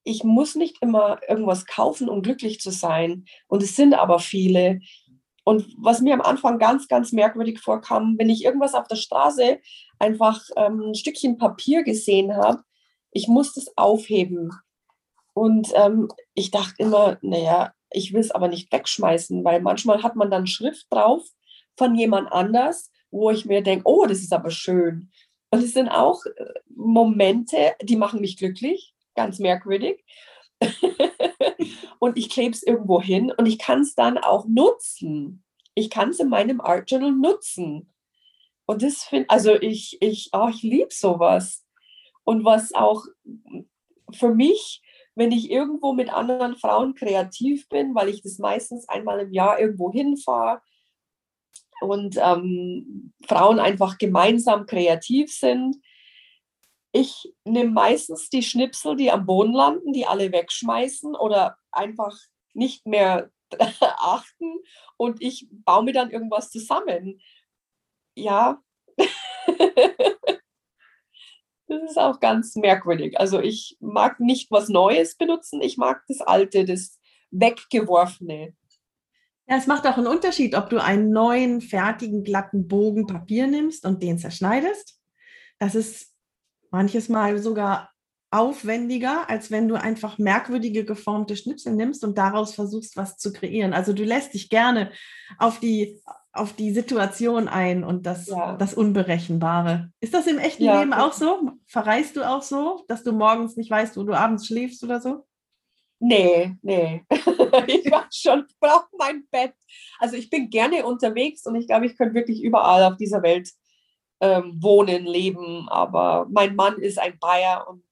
[0.04, 3.24] ich muss nicht immer irgendwas kaufen, um glücklich zu sein.
[3.46, 4.80] Und es sind aber viele.
[5.44, 9.58] Und was mir am Anfang ganz, ganz merkwürdig vorkam, wenn ich irgendwas auf der Straße
[9.98, 12.62] einfach ähm, ein Stückchen Papier gesehen habe,
[13.12, 14.52] ich musste es aufheben.
[15.38, 20.16] Und ähm, ich dachte immer, naja, ich will es aber nicht wegschmeißen, weil manchmal hat
[20.16, 21.22] man dann Schrift drauf
[21.76, 25.12] von jemand anders, wo ich mir denke, oh, das ist aber schön.
[25.50, 30.04] Und es sind auch äh, Momente, die machen mich glücklich, ganz merkwürdig.
[32.00, 35.44] und ich klebe es irgendwo hin und ich kann es dann auch nutzen.
[35.76, 37.92] Ich kann es in meinem Art Journal nutzen.
[38.66, 41.64] Und das finde also ich, ich, oh, ich liebe sowas.
[42.24, 43.04] Und was auch
[44.10, 44.82] für mich
[45.18, 49.58] wenn ich irgendwo mit anderen Frauen kreativ bin, weil ich das meistens einmal im Jahr
[49.58, 50.62] irgendwo hinfahre
[51.80, 55.76] und ähm, Frauen einfach gemeinsam kreativ sind.
[56.92, 62.16] ich nehme meistens die Schnipsel, die am Boden landen, die alle wegschmeißen oder einfach
[62.54, 63.30] nicht mehr
[63.80, 64.58] achten
[64.96, 67.20] und ich baue mir dann irgendwas zusammen.
[68.14, 68.62] Ja,
[71.68, 73.18] das ist auch ganz merkwürdig.
[73.18, 76.98] Also ich mag nicht was Neues benutzen, ich mag das Alte, das
[77.30, 78.54] Weggeworfene.
[79.46, 83.86] Ja, es macht auch einen Unterschied, ob du einen neuen, fertigen, glatten Bogen Papier nimmst
[83.86, 85.00] und den zerschneidest.
[85.58, 86.14] Das ist
[86.70, 87.90] manches Mal sogar
[88.30, 93.72] aufwendiger, als wenn du einfach merkwürdige geformte Schnipsel nimmst und daraus versuchst, was zu kreieren.
[93.72, 94.92] Also du lässt dich gerne
[95.38, 96.02] auf die,
[96.32, 98.56] auf die Situation ein und das, ja.
[98.56, 99.90] das Unberechenbare.
[100.00, 100.78] Ist das im echten ja.
[100.78, 101.50] Leben auch so?
[101.66, 105.26] Verreist du auch so, dass du morgens nicht weißt, wo du abends schläfst oder so?
[106.00, 107.04] Nee, nee.
[107.66, 109.54] ich war schon, brauche mein Bett.
[109.98, 113.50] Also ich bin gerne unterwegs und ich glaube, ich könnte wirklich überall auf dieser Welt
[114.20, 115.68] ähm, wohnen, leben.
[115.68, 117.84] Aber mein Mann ist ein Bayer und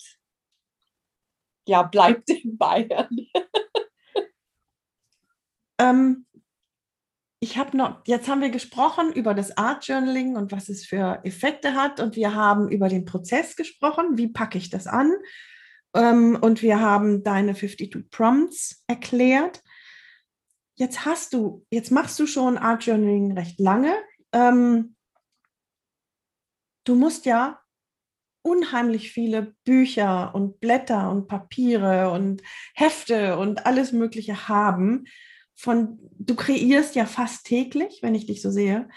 [1.67, 3.09] ja, bleibt in Bayern.
[5.81, 6.26] ähm,
[7.41, 11.21] ich habe noch, jetzt haben wir gesprochen über das Art Journaling und was es für
[11.25, 15.13] Effekte hat und wir haben über den Prozess gesprochen, wie packe ich das an
[15.95, 19.63] ähm, und wir haben deine 52 Prompts erklärt.
[20.77, 23.95] Jetzt hast du, jetzt machst du schon Art Journaling recht lange.
[24.33, 24.97] Ähm,
[26.85, 27.61] du musst ja
[28.43, 32.43] unheimlich viele Bücher und Blätter und Papiere und
[32.75, 35.05] Hefte und alles Mögliche haben.
[35.57, 38.89] Von, du kreierst ja fast täglich, wenn ich dich so sehe.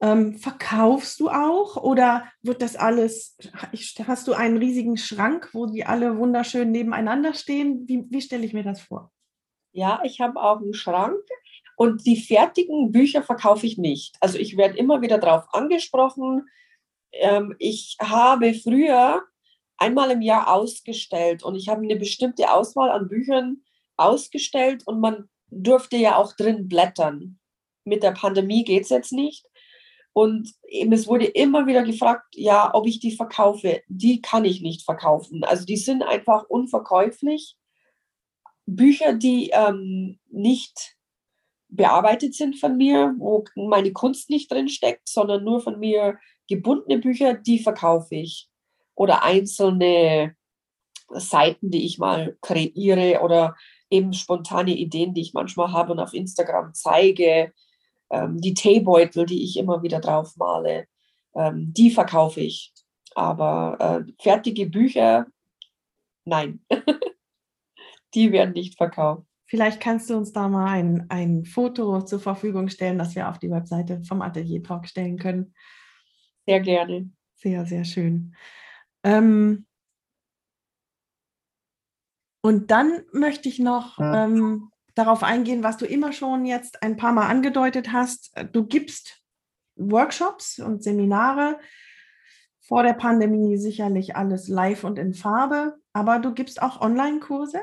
[0.00, 3.36] Ähm, verkaufst du auch oder wird das alles,
[4.06, 7.86] hast du einen riesigen Schrank, wo die alle wunderschön nebeneinander stehen?
[7.88, 9.12] Wie, wie stelle ich mir das vor?
[9.72, 11.20] Ja, ich habe auch einen Schrank
[11.76, 14.16] und die fertigen Bücher verkaufe ich nicht.
[14.20, 16.48] Also ich werde immer wieder darauf angesprochen,
[17.12, 19.22] ähm, ich habe früher
[19.76, 23.62] einmal im Jahr ausgestellt und ich habe eine bestimmte Auswahl an Büchern
[23.96, 27.38] ausgestellt und man durfte ja auch drin blättern.
[27.84, 29.46] Mit der Pandemie geht es jetzt nicht.
[30.12, 33.82] Und eben, es wurde immer wieder gefragt, ja, ob ich die verkaufe.
[33.86, 35.44] Die kann ich nicht verkaufen.
[35.44, 37.56] Also die sind einfach unverkäuflich.
[38.66, 40.96] Bücher, die ähm, nicht
[41.68, 46.18] bearbeitet sind von mir, wo meine Kunst nicht drin steckt, sondern nur von mir
[46.48, 48.48] gebundene Bücher, die verkaufe ich.
[48.94, 50.34] Oder einzelne
[51.10, 53.54] Seiten, die ich mal kreiere oder
[53.90, 57.52] eben spontane Ideen, die ich manchmal habe und auf Instagram zeige.
[58.10, 60.86] Ähm, die Teebeutel, die ich immer wieder drauf male,
[61.34, 62.72] ähm, die verkaufe ich.
[63.14, 65.26] Aber äh, fertige Bücher,
[66.24, 66.60] nein,
[68.14, 69.24] die werden nicht verkauft.
[69.46, 73.38] Vielleicht kannst du uns da mal ein, ein Foto zur Verfügung stellen, das wir auf
[73.38, 75.54] die Webseite vom Atelier Talk stellen können.
[76.46, 77.10] Sehr gerne.
[77.34, 78.34] Sehr, sehr schön.
[79.02, 79.66] Ähm,
[82.40, 87.12] und dann möchte ich noch ähm, darauf eingehen, was du immer schon jetzt ein paar
[87.12, 88.32] Mal angedeutet hast.
[88.52, 89.22] Du gibst
[89.76, 91.58] Workshops und Seminare.
[92.60, 97.62] Vor der Pandemie sicherlich alles live und in Farbe, aber du gibst auch Online-Kurse?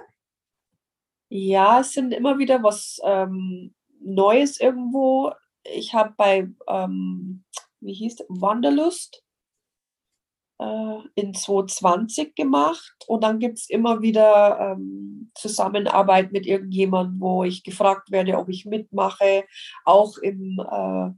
[1.30, 5.32] Ja, es sind immer wieder was ähm, Neues irgendwo.
[5.64, 7.44] Ich habe bei ähm,
[7.86, 9.25] wie hieß, Wanderlust äh,
[10.58, 12.96] in 2020 gemacht.
[13.08, 18.48] Und dann gibt es immer wieder ähm, Zusammenarbeit mit irgendjemandem, wo ich gefragt werde, ob
[18.48, 19.44] ich mitmache.
[19.84, 21.12] Auch im äh,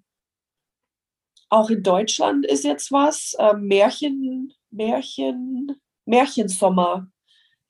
[1.50, 3.36] auch in Deutschland ist jetzt was.
[3.40, 7.10] Äh, Märchen, Märchen, Märchensommer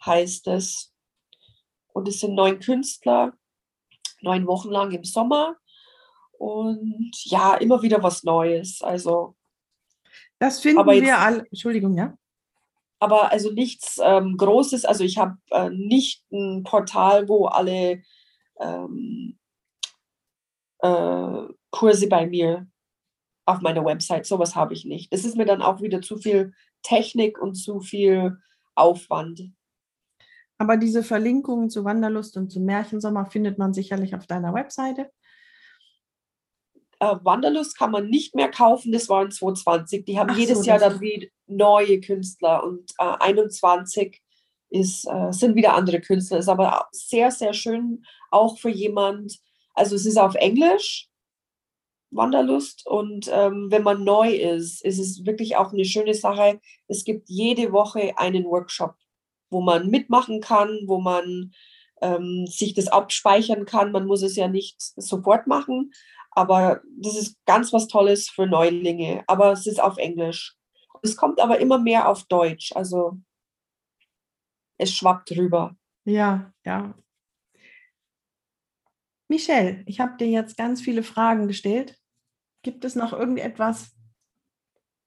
[0.05, 0.93] heißt es.
[1.93, 3.33] Und es sind neun Künstler,
[4.21, 5.57] neun Wochen lang im Sommer.
[6.39, 8.81] Und ja, immer wieder was Neues.
[8.81, 9.36] Also.
[10.39, 11.45] Das finden wir jetzt, alle.
[11.49, 12.17] Entschuldigung, ja.
[12.99, 14.85] Aber also nichts ähm, Großes.
[14.85, 18.01] Also ich habe äh, nicht ein Portal, wo alle
[18.59, 19.37] ähm,
[20.79, 22.67] äh, Kurse bei mir
[23.45, 24.25] auf meiner Website.
[24.25, 25.13] Sowas habe ich nicht.
[25.13, 28.37] Das ist mir dann auch wieder zu viel Technik und zu viel
[28.75, 29.51] Aufwand.
[30.59, 35.11] Aber diese Verlinkungen zu Wanderlust und zu Märchensommer findet man sicherlich auf deiner Webseite
[36.99, 40.05] äh, Wanderlust kann man nicht mehr kaufen, das waren 2020.
[40.05, 44.21] Die haben Ach jedes so, Jahr dann wieder neue Künstler und äh, 21
[44.69, 46.39] ist, äh, sind wieder andere Künstler.
[46.39, 49.39] Ist aber sehr, sehr schön auch für jemand,
[49.73, 51.07] also es ist auf Englisch,
[52.09, 56.59] Wanderlust und ähm, wenn man neu ist, ist es wirklich auch eine schöne Sache.
[56.87, 58.95] Es gibt jede Woche einen Workshop,
[59.49, 61.51] wo man mitmachen kann, wo man
[62.01, 63.91] ähm, sich das abspeichern kann.
[63.91, 65.91] Man muss es ja nicht sofort machen,
[66.37, 69.23] aber das ist ganz was Tolles für Neulinge.
[69.25, 70.55] Aber es ist auf Englisch.
[71.01, 72.73] Es kommt aber immer mehr auf Deutsch.
[72.75, 73.17] Also
[74.77, 75.75] es schwappt rüber.
[76.05, 76.93] Ja, ja.
[79.27, 81.97] Michelle, ich habe dir jetzt ganz viele Fragen gestellt.
[82.61, 83.95] Gibt es noch irgendetwas,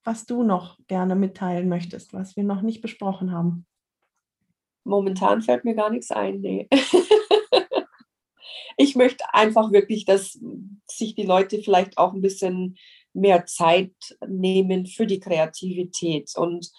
[0.03, 3.67] was du noch gerne mitteilen möchtest, was wir noch nicht besprochen haben?
[4.83, 6.41] Momentan fällt mir gar nichts ein.
[6.41, 6.69] Nee.
[8.81, 10.39] ich möchte einfach wirklich, dass
[10.87, 12.79] sich die Leute vielleicht auch ein bisschen
[13.13, 13.93] mehr Zeit
[14.27, 16.33] nehmen für die Kreativität.
[16.35, 16.71] Und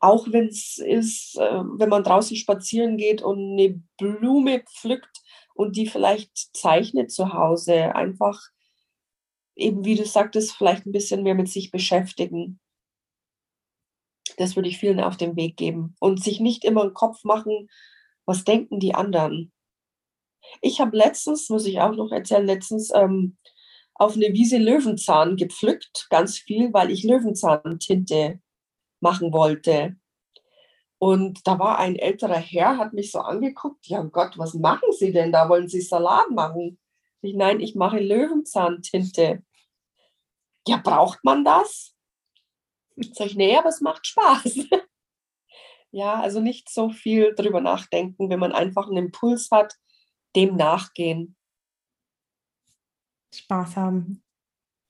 [0.00, 5.22] auch wenn es ist, äh, wenn man draußen spazieren geht und eine Blume pflückt
[5.54, 8.40] und die vielleicht zeichnet zu Hause, einfach
[9.54, 12.58] eben, wie du sagtest, vielleicht ein bisschen mehr mit sich beschäftigen.
[14.38, 15.94] Das würde ich vielen auf den Weg geben.
[16.00, 17.70] Und sich nicht immer einen Kopf machen,
[18.24, 19.52] was denken die anderen.
[20.60, 23.36] Ich habe letztens, muss ich auch noch erzählen, letztens ähm,
[23.94, 28.40] auf eine Wiese Löwenzahn gepflückt, ganz viel, weil ich Löwenzahntinte
[29.00, 29.96] machen wollte.
[30.98, 35.12] Und da war ein älterer Herr, hat mich so angeguckt, ja Gott, was machen Sie
[35.12, 35.48] denn da?
[35.48, 36.78] Wollen Sie Salat machen?
[37.22, 39.42] Ich, nein, ich mache Löwenzahntinte.
[40.66, 41.96] Ja, braucht man das?
[42.94, 44.68] Ich, nee, aber es macht Spaß.
[45.90, 49.74] ja, also nicht so viel drüber nachdenken, wenn man einfach einen Impuls hat,
[50.34, 51.36] dem nachgehen.
[53.34, 54.22] Spaß haben.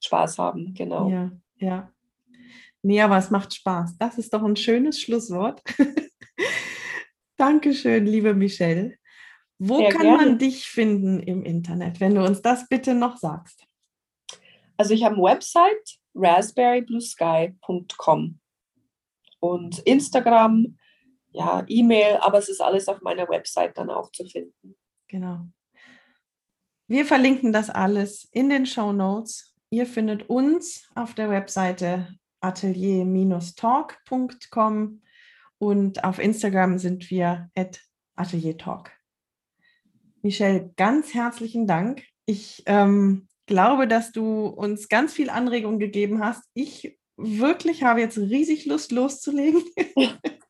[0.04, 1.08] Spaß haben, genau.
[1.08, 1.92] Ja, ja.
[2.82, 3.96] Nee, aber es macht Spaß.
[3.98, 5.62] Das ist doch ein schönes Schlusswort.
[7.36, 8.96] Dankeschön, liebe Michelle.
[9.58, 10.16] Wo Sehr kann gerne.
[10.16, 13.64] man dich finden im Internet, wenn du uns das bitte noch sagst?
[14.76, 18.40] Also ich habe eine Website, raspberrybluesky.com
[19.38, 20.78] und Instagram,
[21.30, 24.74] ja, E-Mail, aber es ist alles auf meiner Website dann auch zu finden.
[25.12, 25.46] Genau.
[26.88, 29.54] Wir verlinken das alles in den Show Notes.
[29.68, 35.02] Ihr findet uns auf der Webseite atelier-talk.com
[35.58, 37.78] und auf Instagram sind wir at
[38.16, 38.90] ateliertalk.
[40.22, 42.04] Michelle, ganz herzlichen Dank.
[42.24, 46.42] Ich ähm, glaube, dass du uns ganz viel Anregung gegeben hast.
[46.54, 49.62] Ich wirklich habe jetzt riesig Lust loszulegen.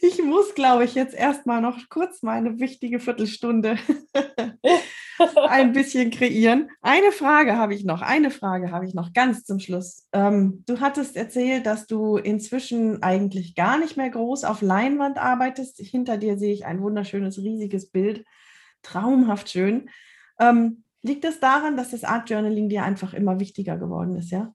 [0.00, 3.78] Ich muss, glaube ich, jetzt erstmal noch kurz meine wichtige Viertelstunde
[5.48, 6.70] ein bisschen kreieren.
[6.82, 10.08] Eine Frage habe ich noch, eine Frage habe ich noch ganz zum Schluss.
[10.12, 15.78] Ähm, du hattest erzählt, dass du inzwischen eigentlich gar nicht mehr groß auf Leinwand arbeitest.
[15.78, 18.24] Hinter dir sehe ich ein wunderschönes, riesiges Bild.
[18.82, 19.88] Traumhaft schön.
[20.38, 24.30] Ähm, liegt es das daran, dass das Art Journaling dir einfach immer wichtiger geworden ist,
[24.30, 24.52] ja?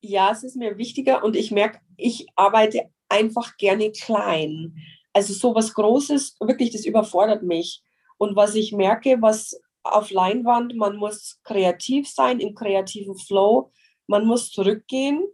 [0.00, 4.76] Ja, es ist mir wichtiger und ich merke, ich arbeite einfach gerne klein.
[5.12, 7.82] Also so was Großes, wirklich, das überfordert mich.
[8.18, 13.70] Und was ich merke, was auf Leinwand, man muss kreativ sein, im kreativen Flow,
[14.06, 15.24] man muss zurückgehen,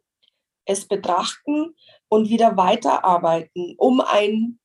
[0.65, 1.75] es betrachten
[2.09, 4.59] und wieder weiterarbeiten, um ein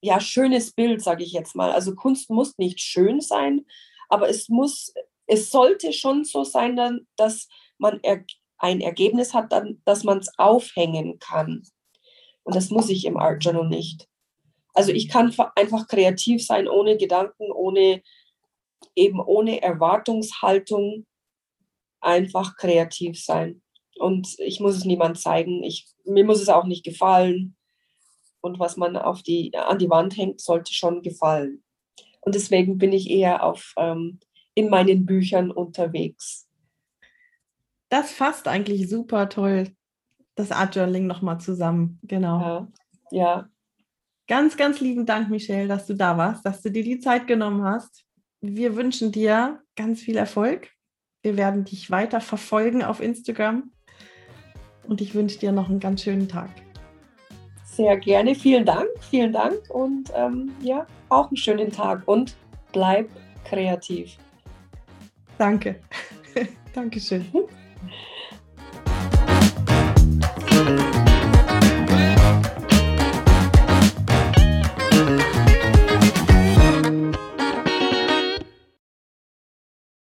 [0.00, 1.72] ja, schönes Bild, sage ich jetzt mal.
[1.72, 3.64] Also Kunst muss nicht schön sein,
[4.10, 4.92] aber es muss,
[5.26, 7.48] es sollte schon so sein, dass
[7.78, 8.00] man
[8.58, 11.62] ein Ergebnis hat, dann, dass man es aufhängen kann.
[12.44, 14.08] Und das muss ich im Art Journal nicht.
[14.74, 18.02] Also ich kann einfach kreativ sein, ohne Gedanken, ohne
[18.94, 21.06] eben ohne Erwartungshaltung,
[22.00, 23.62] einfach kreativ sein.
[23.96, 25.62] Und ich muss es niemand zeigen.
[25.62, 27.56] Ich, mir muss es auch nicht gefallen.
[28.40, 31.62] Und was man auf die, an die Wand hängt, sollte schon gefallen.
[32.20, 34.20] Und deswegen bin ich eher auf, ähm,
[34.54, 36.46] in meinen Büchern unterwegs.
[37.88, 39.74] Das fasst eigentlich super toll
[40.34, 41.98] das Art Journaling nochmal zusammen.
[42.02, 42.40] Genau.
[42.40, 42.68] Ja.
[43.10, 43.48] ja.
[44.26, 47.62] Ganz, ganz lieben Dank, Michelle, dass du da warst, dass du dir die Zeit genommen
[47.62, 48.04] hast.
[48.40, 50.70] Wir wünschen dir ganz viel Erfolg.
[51.22, 53.72] Wir werden dich weiter verfolgen auf Instagram.
[54.86, 56.50] Und ich wünsche dir noch einen ganz schönen Tag.
[57.64, 58.34] Sehr gerne.
[58.34, 58.88] Vielen Dank.
[59.10, 59.58] Vielen Dank.
[59.70, 62.02] Und ähm, ja, auch einen schönen Tag.
[62.06, 62.36] Und
[62.72, 63.08] bleib
[63.44, 64.16] kreativ.
[65.38, 65.80] Danke.
[66.74, 67.26] Dankeschön.
[70.54, 70.93] Thank you.